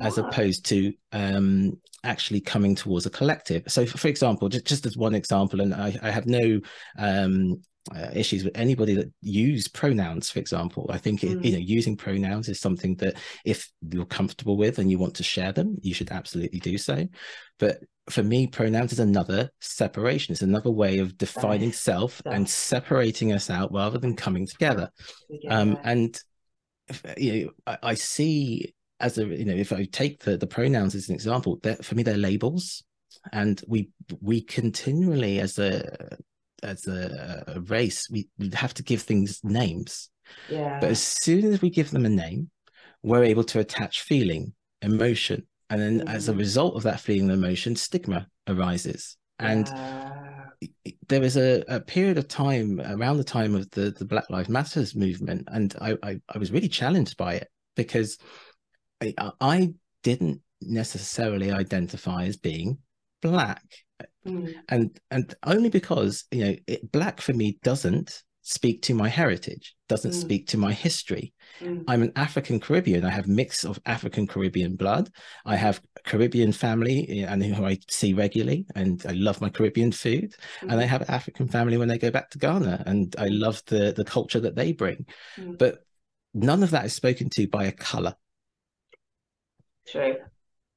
as 0.00 0.18
opposed 0.18 0.66
to 0.66 0.92
um, 1.12 1.80
actually 2.02 2.40
coming 2.40 2.74
towards 2.74 3.06
a 3.06 3.10
collective. 3.10 3.62
So, 3.68 3.86
for, 3.86 3.98
for 3.98 4.08
example, 4.08 4.48
just, 4.48 4.66
just 4.66 4.86
as 4.86 4.96
one 4.96 5.14
example, 5.14 5.60
and 5.60 5.72
I, 5.72 5.96
I 6.02 6.10
have 6.10 6.26
no 6.26 6.60
um, 6.98 7.62
uh, 7.94 8.10
issues 8.12 8.44
with 8.44 8.56
anybody 8.56 8.94
that 8.94 9.12
use 9.20 9.68
pronouns, 9.68 10.30
for 10.30 10.38
example. 10.38 10.90
I 10.92 10.98
think 10.98 11.20
mm. 11.20 11.36
it, 11.36 11.44
you 11.44 11.52
know 11.52 11.58
using 11.58 11.96
pronouns 11.96 12.48
is 12.48 12.60
something 12.60 12.96
that 12.96 13.16
if 13.44 13.70
you're 13.90 14.06
comfortable 14.06 14.56
with 14.56 14.78
and 14.78 14.90
you 14.90 14.98
want 14.98 15.14
to 15.16 15.22
share 15.22 15.52
them, 15.52 15.76
you 15.80 15.94
should 15.94 16.10
absolutely 16.10 16.60
do 16.60 16.78
so. 16.78 17.06
But 17.58 17.78
for 18.10 18.22
me, 18.22 18.46
pronouns 18.46 18.92
is 18.92 19.00
another 19.00 19.50
separation. 19.60 20.32
It's 20.32 20.42
another 20.42 20.70
way 20.70 20.98
of 20.98 21.16
defining 21.16 21.72
self 21.72 22.20
and 22.26 22.48
separating 22.48 23.32
us 23.32 23.48
out 23.48 23.72
rather 23.72 23.98
than 23.98 24.16
coming 24.16 24.46
together. 24.46 24.90
Um, 25.48 25.78
and 25.84 26.18
you 27.16 27.44
know, 27.44 27.50
I, 27.66 27.78
I, 27.90 27.94
see 27.94 28.74
as 29.00 29.18
a 29.18 29.24
you 29.24 29.44
know, 29.44 29.54
if 29.54 29.72
I 29.72 29.84
take 29.84 30.20
the 30.20 30.36
the 30.36 30.46
pronouns 30.46 30.94
as 30.94 31.08
an 31.08 31.14
example, 31.14 31.58
that 31.62 31.84
for 31.84 31.94
me 31.94 32.02
they're 32.02 32.16
labels, 32.16 32.82
and 33.32 33.60
we 33.66 33.90
we 34.20 34.40
continually 34.40 35.40
as 35.40 35.58
a 35.58 36.16
as 36.62 36.86
a, 36.86 37.44
a 37.48 37.60
race 37.60 38.08
we 38.10 38.28
have 38.54 38.74
to 38.74 38.82
give 38.82 39.02
things 39.02 39.40
names. 39.42 40.10
Yeah. 40.48 40.78
But 40.80 40.90
as 40.90 41.02
soon 41.02 41.52
as 41.52 41.60
we 41.60 41.70
give 41.70 41.90
them 41.90 42.06
a 42.06 42.10
name, 42.10 42.50
we're 43.02 43.24
able 43.24 43.44
to 43.44 43.60
attach 43.60 44.02
feeling, 44.02 44.54
emotion, 44.80 45.46
and 45.70 45.80
then 45.80 45.98
mm-hmm. 46.00 46.08
as 46.08 46.28
a 46.28 46.32
mm-hmm. 46.32 46.40
result 46.40 46.76
of 46.76 46.82
that 46.84 47.00
feeling 47.00 47.30
and 47.30 47.44
emotion, 47.44 47.76
stigma 47.76 48.26
arises. 48.48 49.16
And 49.38 49.66
yeah 49.66 50.33
there 51.08 51.20
was 51.20 51.36
a, 51.36 51.62
a, 51.68 51.80
period 51.80 52.18
of 52.18 52.28
time 52.28 52.80
around 52.80 53.18
the 53.18 53.24
time 53.24 53.54
of 53.54 53.70
the, 53.70 53.90
the 53.90 54.04
Black 54.04 54.28
Lives 54.30 54.48
Matters 54.48 54.94
movement, 54.94 55.48
and 55.52 55.74
I, 55.80 55.96
I, 56.02 56.20
I 56.28 56.38
was 56.38 56.50
really 56.50 56.68
challenged 56.68 57.16
by 57.16 57.34
it 57.34 57.48
because 57.76 58.18
I, 59.00 59.14
I 59.40 59.74
didn't 60.02 60.40
necessarily 60.60 61.52
identify 61.52 62.24
as 62.24 62.36
being 62.36 62.78
black, 63.22 63.62
mm. 64.26 64.54
and 64.68 64.98
and 65.10 65.34
only 65.44 65.70
because 65.70 66.24
you 66.30 66.44
know 66.44 66.56
it, 66.66 66.90
black 66.90 67.20
for 67.20 67.32
me 67.32 67.58
doesn't 67.62 68.23
speak 68.46 68.82
to 68.82 68.94
my 68.94 69.08
heritage, 69.08 69.74
doesn't 69.88 70.10
mm. 70.10 70.20
speak 70.20 70.46
to 70.46 70.58
my 70.58 70.70
history. 70.70 71.32
Mm. 71.60 71.82
I'm 71.88 72.02
an 72.02 72.12
African 72.14 72.60
Caribbean. 72.60 73.02
I 73.02 73.08
have 73.08 73.26
mix 73.26 73.64
of 73.64 73.80
African 73.86 74.26
Caribbean 74.26 74.76
blood. 74.76 75.10
I 75.46 75.56
have 75.56 75.80
Caribbean 76.04 76.52
family 76.52 77.22
and 77.22 77.42
who 77.42 77.64
I 77.64 77.78
see 77.88 78.12
regularly, 78.12 78.66
and 78.74 79.02
I 79.08 79.12
love 79.12 79.40
my 79.40 79.48
Caribbean 79.48 79.92
food. 79.92 80.34
Mm. 80.60 80.72
And 80.72 80.80
I 80.80 80.84
have 80.84 81.08
African 81.08 81.48
family 81.48 81.78
when 81.78 81.88
they 81.88 81.96
go 81.96 82.10
back 82.10 82.30
to 82.30 82.38
Ghana, 82.38 82.84
and 82.86 83.16
I 83.18 83.28
love 83.28 83.62
the 83.66 83.92
the 83.96 84.04
culture 84.04 84.40
that 84.40 84.56
they 84.56 84.72
bring. 84.72 85.06
Mm. 85.38 85.58
But 85.58 85.78
none 86.34 86.62
of 86.62 86.70
that 86.70 86.84
is 86.84 86.92
spoken 86.92 87.30
to 87.30 87.48
by 87.48 87.64
a 87.64 87.72
color. 87.72 88.14
True. 89.88 90.16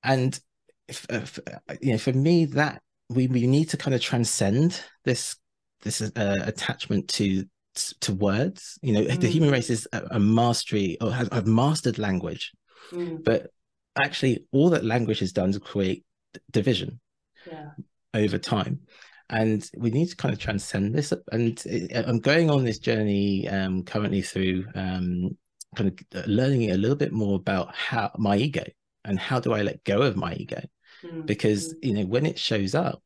And 0.04 0.40
if, 0.88 1.06
if, 1.10 1.38
you 1.82 1.92
know, 1.92 1.98
for 1.98 2.14
me, 2.14 2.46
that 2.46 2.82
we 3.10 3.28
we 3.28 3.46
need 3.46 3.70
to 3.72 3.78
kind 3.78 3.94
of 3.94 4.00
transcend 4.00 4.82
this 5.04 5.36
this 5.82 6.02
uh, 6.02 6.36
attachment 6.42 7.10
to 7.10 7.46
to 8.02 8.14
words. 8.14 8.80
You 8.82 8.94
know, 8.94 9.02
mm. 9.02 9.20
the 9.20 9.28
human 9.28 9.52
race 9.52 9.70
is 9.70 9.88
a, 9.94 10.04
a 10.12 10.20
mastery 10.20 10.98
or 11.02 11.12
has 11.12 11.30
have 11.32 11.48
mastered 11.48 11.98
language, 11.98 12.52
mm. 12.92 13.24
but 13.24 13.52
actually, 13.98 14.46
all 14.52 14.70
that 14.72 14.86
language 14.86 15.20
has 15.20 15.32
done 15.32 15.50
is 15.50 15.58
create 15.58 16.06
division 16.52 17.00
yeah. 17.46 17.72
over 18.14 18.38
time. 18.38 18.82
And 19.30 19.70
we 19.76 19.92
need 19.92 20.08
to 20.10 20.16
kind 20.16 20.34
of 20.34 20.40
transcend 20.40 20.96
this. 20.96 21.12
And 21.32 21.62
I'm 21.94 22.20
going 22.20 22.50
on 22.50 22.64
this 22.64 22.80
journey 22.80 23.48
um, 23.50 23.84
currently 23.84 24.22
through 24.22 24.66
um, 24.74 25.38
kind 25.76 25.90
of 25.90 26.24
uh, 26.24 26.26
learning 26.28 26.72
a 26.72 26.78
little 26.78 26.96
bit 26.96 27.12
more 27.12 27.36
about 27.36 27.76
how 27.76 28.12
my 28.18 28.38
ego 28.38 28.64
and 29.04 29.20
how 29.20 29.40
do 29.40 29.54
I 29.54 29.64
let 29.64 29.84
go 29.84 30.02
of 30.02 30.16
my 30.16 30.34
ego? 30.34 30.62
Mm. 31.04 31.26
Because 31.26 31.74
mm. 31.74 31.78
you 31.82 31.94
know 31.94 32.06
when 32.06 32.26
it 32.26 32.40
shows 32.40 32.74
up, 32.74 33.02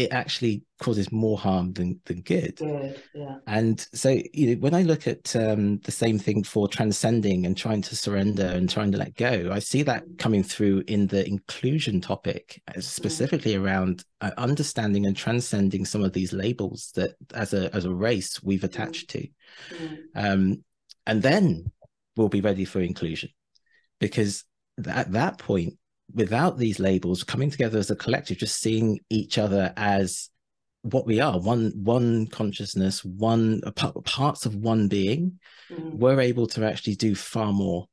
it 0.00 0.12
actually 0.12 0.62
causes 0.80 1.12
more 1.12 1.38
harm 1.38 1.72
than 1.74 2.00
than 2.06 2.22
good. 2.22 2.56
Good, 2.56 3.02
yeah. 3.14 3.36
And 3.46 3.86
so, 3.92 4.18
you 4.32 4.46
know, 4.48 4.60
when 4.60 4.74
I 4.74 4.82
look 4.82 5.06
at 5.06 5.36
um, 5.36 5.78
the 5.80 5.92
same 5.92 6.18
thing 6.18 6.42
for 6.42 6.68
transcending 6.68 7.46
and 7.46 7.56
trying 7.56 7.82
to 7.82 7.96
surrender 7.96 8.46
and 8.46 8.68
trying 8.68 8.92
to 8.92 8.98
let 8.98 9.16
go, 9.16 9.50
I 9.52 9.58
see 9.58 9.82
that 9.84 10.06
mm. 10.06 10.18
coming 10.18 10.42
through 10.42 10.84
in 10.86 11.06
the 11.06 11.26
inclusion 11.26 12.00
topic, 12.00 12.62
uh, 12.68 12.80
specifically 12.80 13.54
mm. 13.54 13.62
around 13.62 14.04
uh, 14.20 14.30
understanding 14.38 15.06
and 15.06 15.16
transcending 15.16 15.84
some 15.84 16.02
of 16.02 16.12
these 16.12 16.32
labels 16.32 16.92
that, 16.94 17.14
as 17.34 17.52
a 17.52 17.74
as 17.74 17.84
a 17.84 17.94
race, 17.94 18.42
we've 18.42 18.60
mm. 18.60 18.64
attached 18.64 19.10
to. 19.10 19.28
Mm. 19.70 19.98
Um, 20.14 20.64
and 21.06 21.22
then 21.22 21.70
we'll 22.16 22.28
be 22.28 22.40
ready 22.40 22.64
for 22.64 22.80
inclusion. 22.80 23.30
Because 23.98 24.44
at 24.86 25.12
that 25.12 25.36
point, 25.38 25.74
without 26.14 26.58
these 26.58 26.78
labels, 26.78 27.24
coming 27.24 27.50
together 27.50 27.78
as 27.78 27.90
a 27.90 27.96
collective, 27.96 28.38
just 28.38 28.60
seeing 28.60 29.00
each 29.10 29.38
other 29.38 29.72
as 29.76 30.30
what 30.82 31.06
we 31.06 31.20
are 31.20 31.38
one 31.38 31.72
one 31.76 32.26
consciousness 32.28 33.04
one 33.04 33.60
parts 34.04 34.46
of 34.46 34.56
one 34.56 34.88
being 34.88 35.38
mm. 35.70 35.94
we're 35.94 36.20
able 36.20 36.46
to 36.46 36.64
actually 36.64 36.94
do 36.94 37.14
far 37.14 37.52
more 37.52 37.86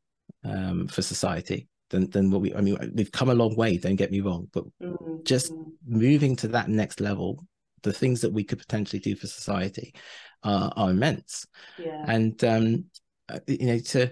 um, 0.46 0.88
for 0.88 1.02
society 1.02 1.68
than 1.90 2.10
than 2.12 2.32
what 2.32 2.42
we 2.42 2.54
i 2.56 2.62
mean 2.62 2.78
we've 2.96 3.12
come 3.12 3.30
a 3.30 3.36
long 3.36 3.56
way 3.56 3.78
don't 3.78 3.98
get 3.98 4.12
me 4.12 4.22
wrong 4.22 4.48
but 4.54 4.64
mm. 4.82 5.26
just 5.26 5.52
moving 5.86 6.36
to 6.36 6.48
that 6.48 6.70
next 6.70 7.02
level 7.02 7.46
the 7.84 7.92
things 7.94 8.22
that 8.22 8.32
we 8.32 8.44
could 8.44 8.60
potentially 8.60 9.00
do 9.00 9.16
for 9.16 9.28
society 9.28 9.94
are, 10.44 10.72
are 10.78 10.92
immense 10.92 11.46
yeah. 11.78 12.06
and 12.08 12.42
um 12.46 12.86
uh, 13.28 13.40
you 13.48 13.68
know 13.68 13.80
to 13.80 14.10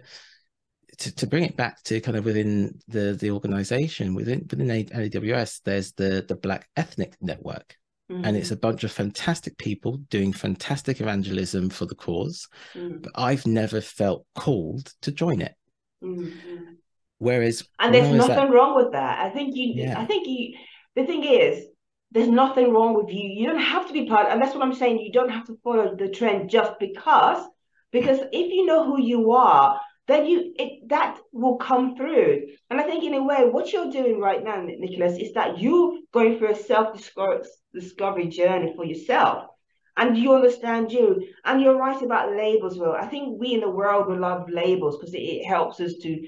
to, 0.98 1.16
to 1.16 1.28
bring 1.28 1.44
it 1.44 1.56
back 1.56 1.84
to 1.84 2.02
kind 2.02 2.18
of 2.18 2.26
within 2.26 2.80
the 2.88 3.18
the 3.20 3.32
organization 3.32 4.16
within 4.16 4.48
within 4.50 4.68
AWS, 4.68 5.62
there's 5.64 5.94
the 5.94 6.26
the 6.28 6.36
Black 6.36 6.68
Ethnic 6.76 7.16
Network, 7.22 7.78
Mm-hmm. 8.12 8.24
And 8.24 8.38
it's 8.38 8.48
mm-hmm. 8.48 8.54
a 8.54 8.58
bunch 8.58 8.84
of 8.84 8.92
fantastic 8.92 9.58
people 9.58 9.98
doing 10.10 10.32
fantastic 10.32 11.02
evangelism 11.02 11.70
for 11.70 11.86
the 11.86 11.96
cause. 11.96 12.48
Mm-hmm. 12.76 12.98
But 12.98 13.12
I've 13.16 13.48
never 13.48 13.82
felt 13.82 14.26
called 14.36 14.94
to 15.02 15.12
join 15.12 15.42
it. 15.42 15.56
Mm-hmm. 16.04 16.74
Whereas 17.18 17.68
And 17.80 17.94
there's 17.94 18.14
nothing 18.14 18.52
wrong 18.52 18.76
with 18.76 18.92
that. 18.92 19.20
I 19.20 19.30
think 19.30 19.56
you 19.56 19.74
yeah. 19.76 20.00
I 20.00 20.06
think 20.06 20.28
you 20.28 20.56
the 20.96 21.06
thing 21.06 21.24
is 21.24 21.66
there's 22.12 22.28
nothing 22.28 22.72
wrong 22.72 22.94
with 22.94 23.10
you. 23.10 23.28
You 23.28 23.48
don't 23.48 23.60
have 23.60 23.88
to 23.88 23.94
be 23.94 24.06
part, 24.06 24.32
and 24.32 24.42
that's 24.42 24.54
what 24.54 24.64
I'm 24.64 24.76
saying. 24.76 25.00
You 25.00 25.12
don't 25.12 25.30
have 25.30 25.48
to 25.48 25.58
follow 25.64 25.96
the 25.96 26.10
trend 26.10 26.50
just 26.50 26.74
because, 26.80 27.44
because 27.92 28.20
if 28.32 28.54
you 28.54 28.66
know 28.66 28.86
who 28.86 29.02
you 29.02 29.32
are, 29.32 29.80
then 30.08 30.26
you 30.26 30.54
it, 30.58 30.88
that 30.90 31.18
will 31.32 31.58
come 31.58 31.96
through. 31.96 32.48
And 32.70 32.80
I 32.80 32.84
think 32.84 33.04
in 33.04 33.16
a 33.16 33.24
way, 33.24 33.46
what 33.50 33.74
you're 33.74 33.92
doing 33.92 34.20
right 34.20 34.44
now, 34.44 34.62
Nicholas, 34.62 35.18
is 35.18 35.34
that 35.34 35.60
you're 35.60 35.98
going 36.14 36.38
through 36.38 36.52
a 36.52 36.56
self 36.56 36.98
discovery 37.74 38.28
journey 38.28 38.74
for 38.76 38.86
yourself. 38.86 39.46
And 39.98 40.18
you 40.18 40.34
understand 40.34 40.92
you. 40.92 41.26
And 41.46 41.62
you're 41.62 41.78
right 41.78 42.02
about 42.02 42.36
labels, 42.36 42.78
well. 42.78 42.98
I 43.00 43.08
think 43.08 43.40
we 43.40 43.54
in 43.54 43.62
the 43.62 43.70
world 43.70 44.08
will 44.08 44.20
love 44.20 44.50
labels 44.50 44.98
because 44.98 45.14
it, 45.14 45.20
it 45.20 45.46
helps 45.46 45.80
us 45.80 45.94
to 46.02 46.22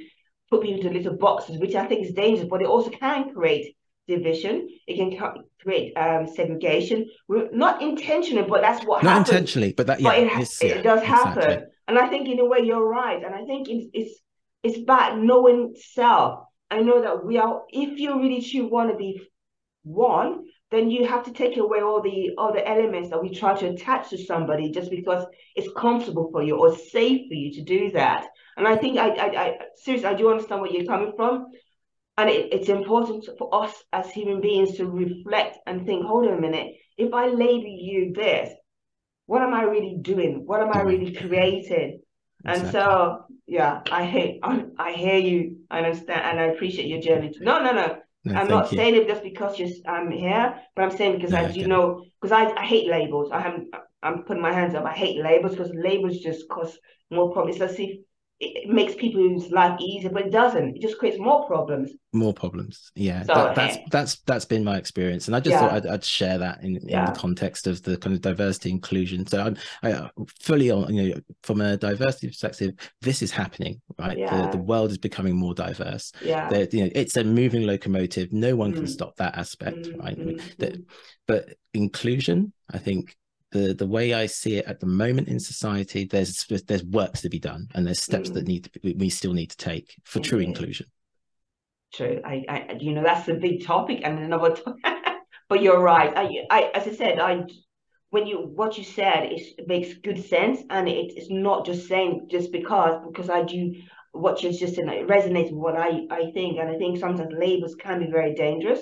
put 0.50 0.62
people 0.62 0.80
into 0.80 0.98
little 0.98 1.18
boxes, 1.18 1.60
which 1.60 1.76
I 1.76 1.86
think 1.86 2.06
is 2.06 2.14
dangerous, 2.14 2.48
but 2.50 2.62
it 2.62 2.68
also 2.68 2.90
can 2.90 3.34
create 3.34 3.76
division. 4.08 4.70
It 4.88 4.96
can 4.96 5.44
create 5.62 5.94
um, 5.98 6.28
segregation. 6.34 7.10
Not 7.30 7.82
intentionally, 7.82 8.48
but 8.48 8.62
that's 8.62 8.86
what 8.86 9.04
happens. 9.04 9.04
not 9.04 9.18
happens. 9.18 9.30
intentionally, 9.30 9.74
but 9.74 9.88
that 9.88 10.00
yeah, 10.00 10.10
but 10.10 10.18
it, 10.20 10.62
it, 10.62 10.76
yeah, 10.78 10.82
does 10.82 11.04
happen. 11.04 11.44
Exactly. 11.44 11.68
And 11.88 11.98
I 11.98 12.08
think 12.08 12.28
in 12.28 12.40
a 12.40 12.46
way 12.46 12.60
you're 12.64 12.88
right. 12.88 13.24
And 13.24 13.34
I 13.34 13.46
think 13.46 13.70
it's 13.70 13.88
it's 13.94 14.20
it's 14.64 14.78
about 14.78 15.20
knowing 15.20 15.76
self. 15.94 16.46
I 16.70 16.82
know 16.82 17.02
that 17.02 17.26
we 17.26 17.38
are. 17.38 17.64
If 17.70 18.00
you 18.00 18.20
really 18.20 18.42
truly 18.42 18.70
want 18.70 18.92
to 18.92 18.98
be 18.98 19.22
one, 19.84 20.46
then 20.70 20.90
you 20.90 21.08
have 21.08 21.24
to 21.24 21.32
take 21.32 21.58
away 21.58 21.82
all 21.82 22.02
the 22.02 22.32
other 22.38 22.62
elements 22.66 23.10
that 23.10 23.22
we 23.22 23.34
try 23.34 23.56
to 23.56 23.70
attach 23.70 24.10
to 24.10 24.18
somebody 24.18 24.70
just 24.72 24.92
because 24.92 25.26
it's 25.56 25.72
comfortable 25.78 26.30
for 26.32 26.44
you 26.44 26.58
or 26.58 26.76
safe 26.76 27.28
for 27.30 27.34
you 27.34 27.54
to 27.54 27.64
do 27.64 27.92
that. 27.92 28.28
And 28.58 28.68
I 28.68 28.76
think 28.76 28.98
I, 28.98 29.10
I, 29.10 29.44
I 29.44 29.58
seriously, 29.78 30.10
I 30.10 30.14
do 30.16 30.30
understand 30.30 30.62
where 30.62 30.72
you're 30.72 30.86
coming 30.86 31.14
from. 31.16 31.48
And 32.18 32.30
it, 32.30 32.52
it's 32.52 32.70
important 32.70 33.30
for 33.38 33.64
us 33.64 33.72
as 33.94 34.10
human 34.12 34.42
beings 34.42 34.76
to 34.78 34.88
reflect 34.88 35.58
and 35.68 35.86
think, 35.86 36.06
hold 36.06 36.28
on 36.28 36.38
a 36.38 36.42
minute, 36.42 36.74
if 36.98 37.14
I 37.14 37.28
label 37.28 37.68
you 37.68 38.12
this, 38.14 38.52
what 39.28 39.42
am 39.42 39.54
I 39.54 39.64
really 39.64 39.98
doing? 40.02 40.44
What 40.46 40.62
am 40.62 40.72
I 40.74 40.82
really 40.82 41.14
creating? 41.14 42.02
And 42.46 42.62
exactly. 42.62 42.80
so, 42.80 43.26
yeah, 43.46 43.82
I 43.92 44.06
hate, 44.06 44.40
I, 44.42 44.66
I 44.78 44.92
hear 44.94 45.18
you, 45.18 45.58
I 45.70 45.80
understand, 45.80 46.22
and 46.22 46.40
I 46.40 46.46
appreciate 46.46 46.88
your 46.88 47.02
journey. 47.02 47.34
No, 47.40 47.62
no, 47.62 47.72
no. 47.72 47.98
no 48.26 48.36
I'm 48.36 48.48
not 48.48 48.72
you. 48.72 48.78
saying 48.78 48.96
it 48.96 49.08
just 49.08 49.24
because 49.24 49.60
you're, 49.60 49.70
I'm 49.88 50.12
here, 50.12 50.60
but 50.76 50.84
I'm 50.84 50.98
saying 50.98 51.18
because 51.18 51.32
no, 51.32 51.40
I 51.40 51.52
do 51.52 51.68
know, 51.68 52.04
because 52.22 52.32
I, 52.32 52.52
I 52.54 52.66
hate 52.66 52.90
labels. 52.90 53.32
I 53.32 53.42
haven't, 53.42 53.74
I'm 54.02 54.24
putting 54.24 54.42
my 54.42 54.54
hands 54.54 54.76
up. 54.76 54.86
I 54.86 54.94
hate 54.94 55.22
labels 55.22 55.56
because 55.56 55.72
labels 55.74 56.20
just 56.20 56.48
cause 56.50 56.78
more 57.12 57.32
problems. 57.34 57.60
Let's 57.60 57.76
see 57.76 58.02
it 58.40 58.70
makes 58.70 58.94
people's 58.94 59.50
life 59.52 59.80
easier, 59.82 60.12
but 60.12 60.28
it 60.28 60.32
doesn't. 60.32 60.76
It 60.76 60.82
just 60.82 61.00
creates 61.00 61.18
more 61.18 61.48
problems. 61.48 61.92
More 62.14 62.34
problems. 62.34 62.92
Yeah, 62.94 63.24
so, 63.24 63.34
that, 63.34 63.56
that's 63.56 63.78
that's 63.90 64.16
that's 64.28 64.46
been 64.46 64.64
my 64.64 64.78
experience, 64.78 65.28
and 65.28 65.36
I 65.36 65.40
just 65.40 65.54
yeah. 65.54 65.60
thought 65.60 65.74
I'd, 65.74 65.88
I'd, 65.88 66.04
share 66.04 66.38
that 66.38 66.64
in, 66.64 66.78
in 66.78 66.88
yeah. 66.88 67.10
the 67.10 67.20
context 67.20 67.66
of 67.66 67.82
the 67.82 67.98
kind 67.98 68.16
of 68.16 68.22
diversity 68.22 68.70
inclusion. 68.70 69.26
So 69.26 69.42
I'm 69.42 69.58
I, 69.82 69.92
uh, 69.92 70.10
fully 70.40 70.70
on. 70.70 70.94
You 70.94 71.16
know, 71.16 71.22
from 71.42 71.62
a 71.62 71.78
diversity 71.78 72.28
perspective, 72.28 72.76
this 73.02 73.24
is 73.24 73.32
happening. 73.32 73.82
Right, 73.98 74.20
yeah. 74.20 74.46
the, 74.46 74.58
the 74.58 74.64
world 74.64 74.92
is 74.92 75.00
becoming 75.00 75.36
more 75.36 75.56
diverse. 75.56 76.12
Yeah, 76.22 76.48
the, 76.50 76.70
you 76.72 76.84
know, 76.84 76.92
it's 76.94 77.18
a 77.18 77.24
moving 77.24 77.66
locomotive. 77.66 78.34
No 78.34 78.56
one 78.56 78.72
mm. 78.72 78.76
can 78.76 78.88
stop 78.88 79.16
that 79.16 79.36
aspect. 79.36 79.78
Mm. 79.78 80.00
Right, 80.00 80.18
mm. 80.18 80.58
the, 80.60 80.84
but 81.28 81.56
inclusion, 81.74 82.54
I 82.72 82.78
think, 82.78 83.16
the 83.52 83.74
the 83.74 83.88
way 83.88 84.14
I 84.14 84.26
see 84.26 84.58
it 84.58 84.66
at 84.66 84.80
the 84.80 84.88
moment 84.88 85.28
in 85.28 85.40
society, 85.40 86.06
there's 86.06 86.46
there's 86.68 86.84
work 86.84 87.14
to 87.14 87.30
be 87.30 87.40
done, 87.40 87.68
and 87.74 87.86
there's 87.86 88.02
steps 88.02 88.30
mm. 88.30 88.34
that 88.36 88.48
need 88.48 88.66
to 88.66 88.80
be, 88.80 88.94
we 88.94 89.10
still 89.10 89.34
need 89.34 89.52
to 89.52 89.58
take 89.58 89.96
for 90.04 90.20
true 90.20 90.40
inclusion. 90.40 90.88
True, 91.94 92.20
I, 92.26 92.44
I, 92.50 92.78
you 92.80 92.94
know, 92.94 93.04
that's 93.04 93.30
a 93.30 93.34
big 93.34 93.66
topic 93.66 94.02
and 94.04 94.20
another. 94.20 94.58
But 95.50 95.62
you're 95.62 95.80
right. 95.80 96.12
I, 96.14 96.46
I, 96.50 96.72
as 96.74 96.88
I 96.88 96.92
said, 96.92 97.20
I, 97.20 97.44
when 98.10 98.28
you 98.28 98.40
what 98.40 98.78
you 98.78 98.84
said, 98.84 99.32
it 99.32 99.66
makes 99.66 99.94
good 99.94 100.24
sense, 100.26 100.62
and 100.70 100.90
it, 100.90 101.14
it's 101.16 101.30
not 101.30 101.66
just 101.66 101.88
saying 101.88 102.28
just 102.30 102.52
because 102.52 103.02
because 103.08 103.30
I 103.30 103.44
do 103.44 103.74
what 104.12 104.44
you're 104.44 104.52
just 104.52 104.76
saying. 104.76 104.90
It 104.90 105.08
resonates 105.08 105.52
with 105.52 105.62
what 105.62 105.78
I, 105.78 106.06
I 106.12 106.32
think, 106.34 106.60
and 106.60 106.70
I 106.70 106.78
think 106.78 107.00
sometimes 107.00 107.34
labels 107.34 107.76
can 107.76 108.00
be 108.00 108.12
very 108.12 108.34
dangerous 108.34 108.82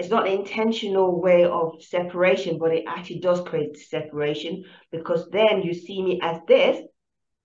it's 0.00 0.08
not 0.08 0.26
an 0.26 0.32
intentional 0.32 1.20
way 1.20 1.44
of 1.44 1.74
separation, 1.82 2.58
but 2.58 2.72
it 2.72 2.84
actually 2.88 3.20
does 3.20 3.42
create 3.42 3.76
separation 3.76 4.64
because 4.90 5.28
then 5.30 5.60
you 5.60 5.74
see 5.74 6.02
me 6.02 6.18
as 6.22 6.38
this, 6.48 6.78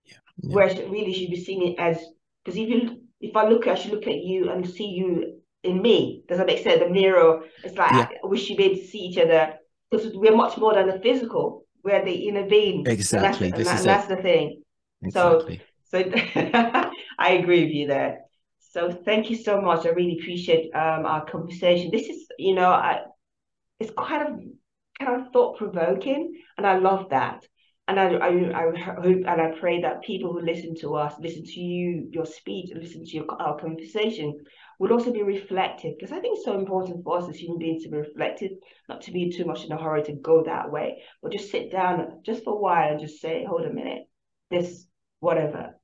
yeah. 0.05 0.13
Yeah. 0.37 0.55
whereas 0.55 0.77
really 0.77 1.13
should 1.13 1.31
be 1.31 1.43
seeing 1.43 1.73
it 1.73 1.79
as 1.79 1.97
because 2.43 2.57
if 2.57 2.69
you 2.69 3.01
if 3.19 3.35
I 3.35 3.47
look, 3.49 3.67
I 3.67 3.75
should 3.75 3.91
look 3.91 4.07
at 4.07 4.23
you 4.23 4.49
and 4.51 4.67
see 4.67 4.87
you 4.87 5.41
in 5.63 5.81
me. 5.81 6.23
Does 6.29 6.37
that 6.37 6.47
make 6.47 6.63
sense? 6.63 6.79
The 6.79 6.89
mirror. 6.89 7.43
It's 7.63 7.75
like 7.75 7.91
yeah. 7.91 8.07
we 8.25 8.37
should 8.37 8.55
be 8.55 8.63
able 8.63 8.77
to 8.77 8.87
see 8.87 8.99
each 8.99 9.17
other 9.17 9.55
because 9.91 10.15
we're 10.15 10.35
much 10.35 10.57
more 10.57 10.73
than 10.75 10.87
the 10.87 10.99
physical. 10.99 11.65
We're 11.83 12.05
the 12.05 12.27
inner 12.29 12.47
being. 12.47 12.87
Exactly. 12.87 13.47
And 13.47 13.57
that's, 13.57 13.59
and 13.59 13.67
that, 13.67 13.79
and 13.79 13.85
that's 13.85 14.07
the 14.07 14.15
thing. 14.15 14.61
Exactly. 15.01 15.61
So, 15.91 16.03
so 16.03 16.09
I 17.19 17.31
agree 17.33 17.65
with 17.65 17.73
you 17.73 17.87
there. 17.87 18.24
So 18.75 18.91
thank 18.91 19.29
you 19.29 19.37
so 19.37 19.61
much. 19.61 19.85
I 19.85 19.91
really 19.91 20.19
appreciate 20.19 20.69
um, 20.75 21.05
our 21.05 21.23
conversation. 21.23 21.91
This 21.91 22.09
is, 22.09 22.27
you 22.37 22.53
know, 22.53 22.67
I, 22.67 23.03
it's 23.79 23.93
kind 23.97 24.27
of 24.27 24.39
kind 24.99 25.21
of 25.21 25.31
thought 25.31 25.57
provoking, 25.57 26.33
and 26.57 26.67
I 26.67 26.77
love 26.77 27.07
that. 27.11 27.45
And 27.87 27.97
I, 27.97 28.07
I, 28.15 28.27
I 28.27 28.77
hope 28.77 29.05
and 29.05 29.41
I 29.41 29.53
pray 29.57 29.79
that 29.79 30.03
people 30.03 30.33
who 30.33 30.41
listen 30.41 30.75
to 30.81 30.95
us, 30.95 31.13
listen 31.21 31.45
to 31.45 31.59
you, 31.61 32.09
your 32.11 32.25
speech, 32.25 32.71
listen 32.75 33.05
to 33.05 33.11
your, 33.11 33.41
our 33.41 33.57
conversation, 33.57 34.37
would 34.79 34.91
also 34.91 35.13
be 35.13 35.23
reflective. 35.23 35.93
Because 35.97 36.11
I 36.11 36.19
think 36.19 36.35
it's 36.35 36.45
so 36.45 36.59
important 36.59 37.01
for 37.05 37.19
us 37.19 37.29
as 37.29 37.37
human 37.37 37.59
beings 37.59 37.83
to 37.83 37.89
be 37.89 37.95
reflective, 37.95 38.51
not 38.89 38.99
to 39.03 39.11
be 39.13 39.31
too 39.31 39.45
much 39.45 39.63
in 39.63 39.71
a 39.71 39.81
hurry 39.81 40.03
to 40.03 40.15
go 40.15 40.43
that 40.43 40.69
way, 40.69 41.01
but 41.23 41.31
just 41.31 41.49
sit 41.49 41.71
down 41.71 42.19
just 42.25 42.43
for 42.43 42.55
a 42.55 42.59
while 42.59 42.91
and 42.91 42.99
just 42.99 43.21
say, 43.21 43.45
hold 43.47 43.65
a 43.65 43.71
minute, 43.71 44.09
this, 44.51 44.85
whatever. 45.21 45.79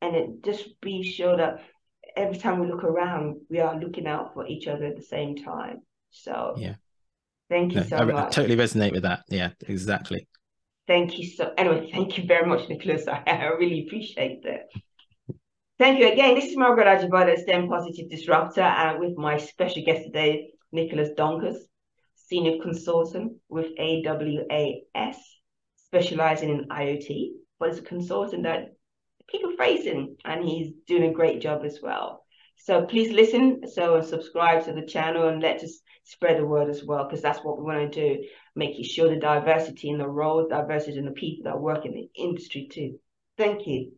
And 0.00 0.14
it 0.14 0.44
just 0.44 0.80
be 0.80 1.02
sure 1.02 1.38
that 1.38 1.58
every 2.16 2.38
time 2.38 2.60
we 2.60 2.66
look 2.66 2.84
around, 2.84 3.40
we 3.50 3.60
are 3.60 3.78
looking 3.78 4.06
out 4.06 4.34
for 4.34 4.46
each 4.46 4.66
other 4.66 4.86
at 4.86 4.96
the 4.96 5.02
same 5.02 5.36
time. 5.36 5.82
So 6.10 6.54
yeah, 6.56 6.74
thank 7.48 7.74
you 7.74 7.80
no, 7.80 7.86
so 7.86 7.96
I, 7.96 8.04
much. 8.04 8.26
I 8.26 8.30
totally 8.30 8.56
resonate 8.56 8.92
with 8.92 9.02
that. 9.02 9.24
Yeah, 9.28 9.50
exactly. 9.66 10.26
Thank 10.86 11.18
you 11.18 11.26
so. 11.26 11.52
Anyway, 11.58 11.90
thank 11.92 12.16
you 12.16 12.24
very 12.26 12.46
much, 12.46 12.68
Nicholas. 12.68 13.06
I, 13.08 13.22
I 13.26 13.46
really 13.58 13.86
appreciate 13.86 14.42
that. 14.44 14.68
Thank 15.78 15.98
you 15.98 16.10
again. 16.10 16.34
This 16.34 16.46
is 16.46 16.56
Margaret 16.56 16.86
Ajibade, 16.86 17.38
STEM 17.38 17.68
Positive 17.68 18.08
Disruptor, 18.08 18.62
and 18.62 18.98
with 18.98 19.18
my 19.18 19.36
special 19.36 19.84
guest 19.84 20.04
today, 20.04 20.48
Nicholas 20.72 21.10
Donkor, 21.18 21.54
Senior 22.14 22.62
Consultant 22.62 23.34
with 23.50 23.76
AWS, 23.78 25.16
specializing 25.76 26.48
in 26.48 26.68
IoT, 26.68 27.32
but 27.58 27.70
as 27.70 27.78
a 27.78 27.82
consultant 27.82 28.44
that 28.44 28.75
people 29.28 29.52
facing 29.58 30.16
and 30.24 30.44
he's 30.44 30.72
doing 30.86 31.04
a 31.04 31.12
great 31.12 31.40
job 31.40 31.64
as 31.64 31.80
well. 31.82 32.24
So 32.58 32.84
please 32.86 33.12
listen, 33.12 33.68
so 33.68 33.96
and 33.96 34.04
subscribe 34.04 34.64
to 34.64 34.72
the 34.72 34.86
channel 34.86 35.28
and 35.28 35.42
let 35.42 35.62
us 35.62 35.80
spread 36.04 36.38
the 36.38 36.46
word 36.46 36.70
as 36.70 36.82
well, 36.84 37.04
because 37.04 37.22
that's 37.22 37.40
what 37.40 37.58
we 37.58 37.64
want 37.64 37.92
to 37.92 38.16
do, 38.16 38.24
making 38.54 38.84
sure 38.84 39.08
the 39.08 39.16
diversity 39.16 39.90
in 39.90 39.98
the 39.98 40.08
roles, 40.08 40.48
diversity 40.48 40.98
in 40.98 41.04
the 41.04 41.10
people 41.10 41.44
that 41.44 41.60
work 41.60 41.84
in 41.84 41.92
the 41.92 42.08
industry 42.16 42.68
too. 42.70 42.98
Thank 43.36 43.66
you. 43.66 43.92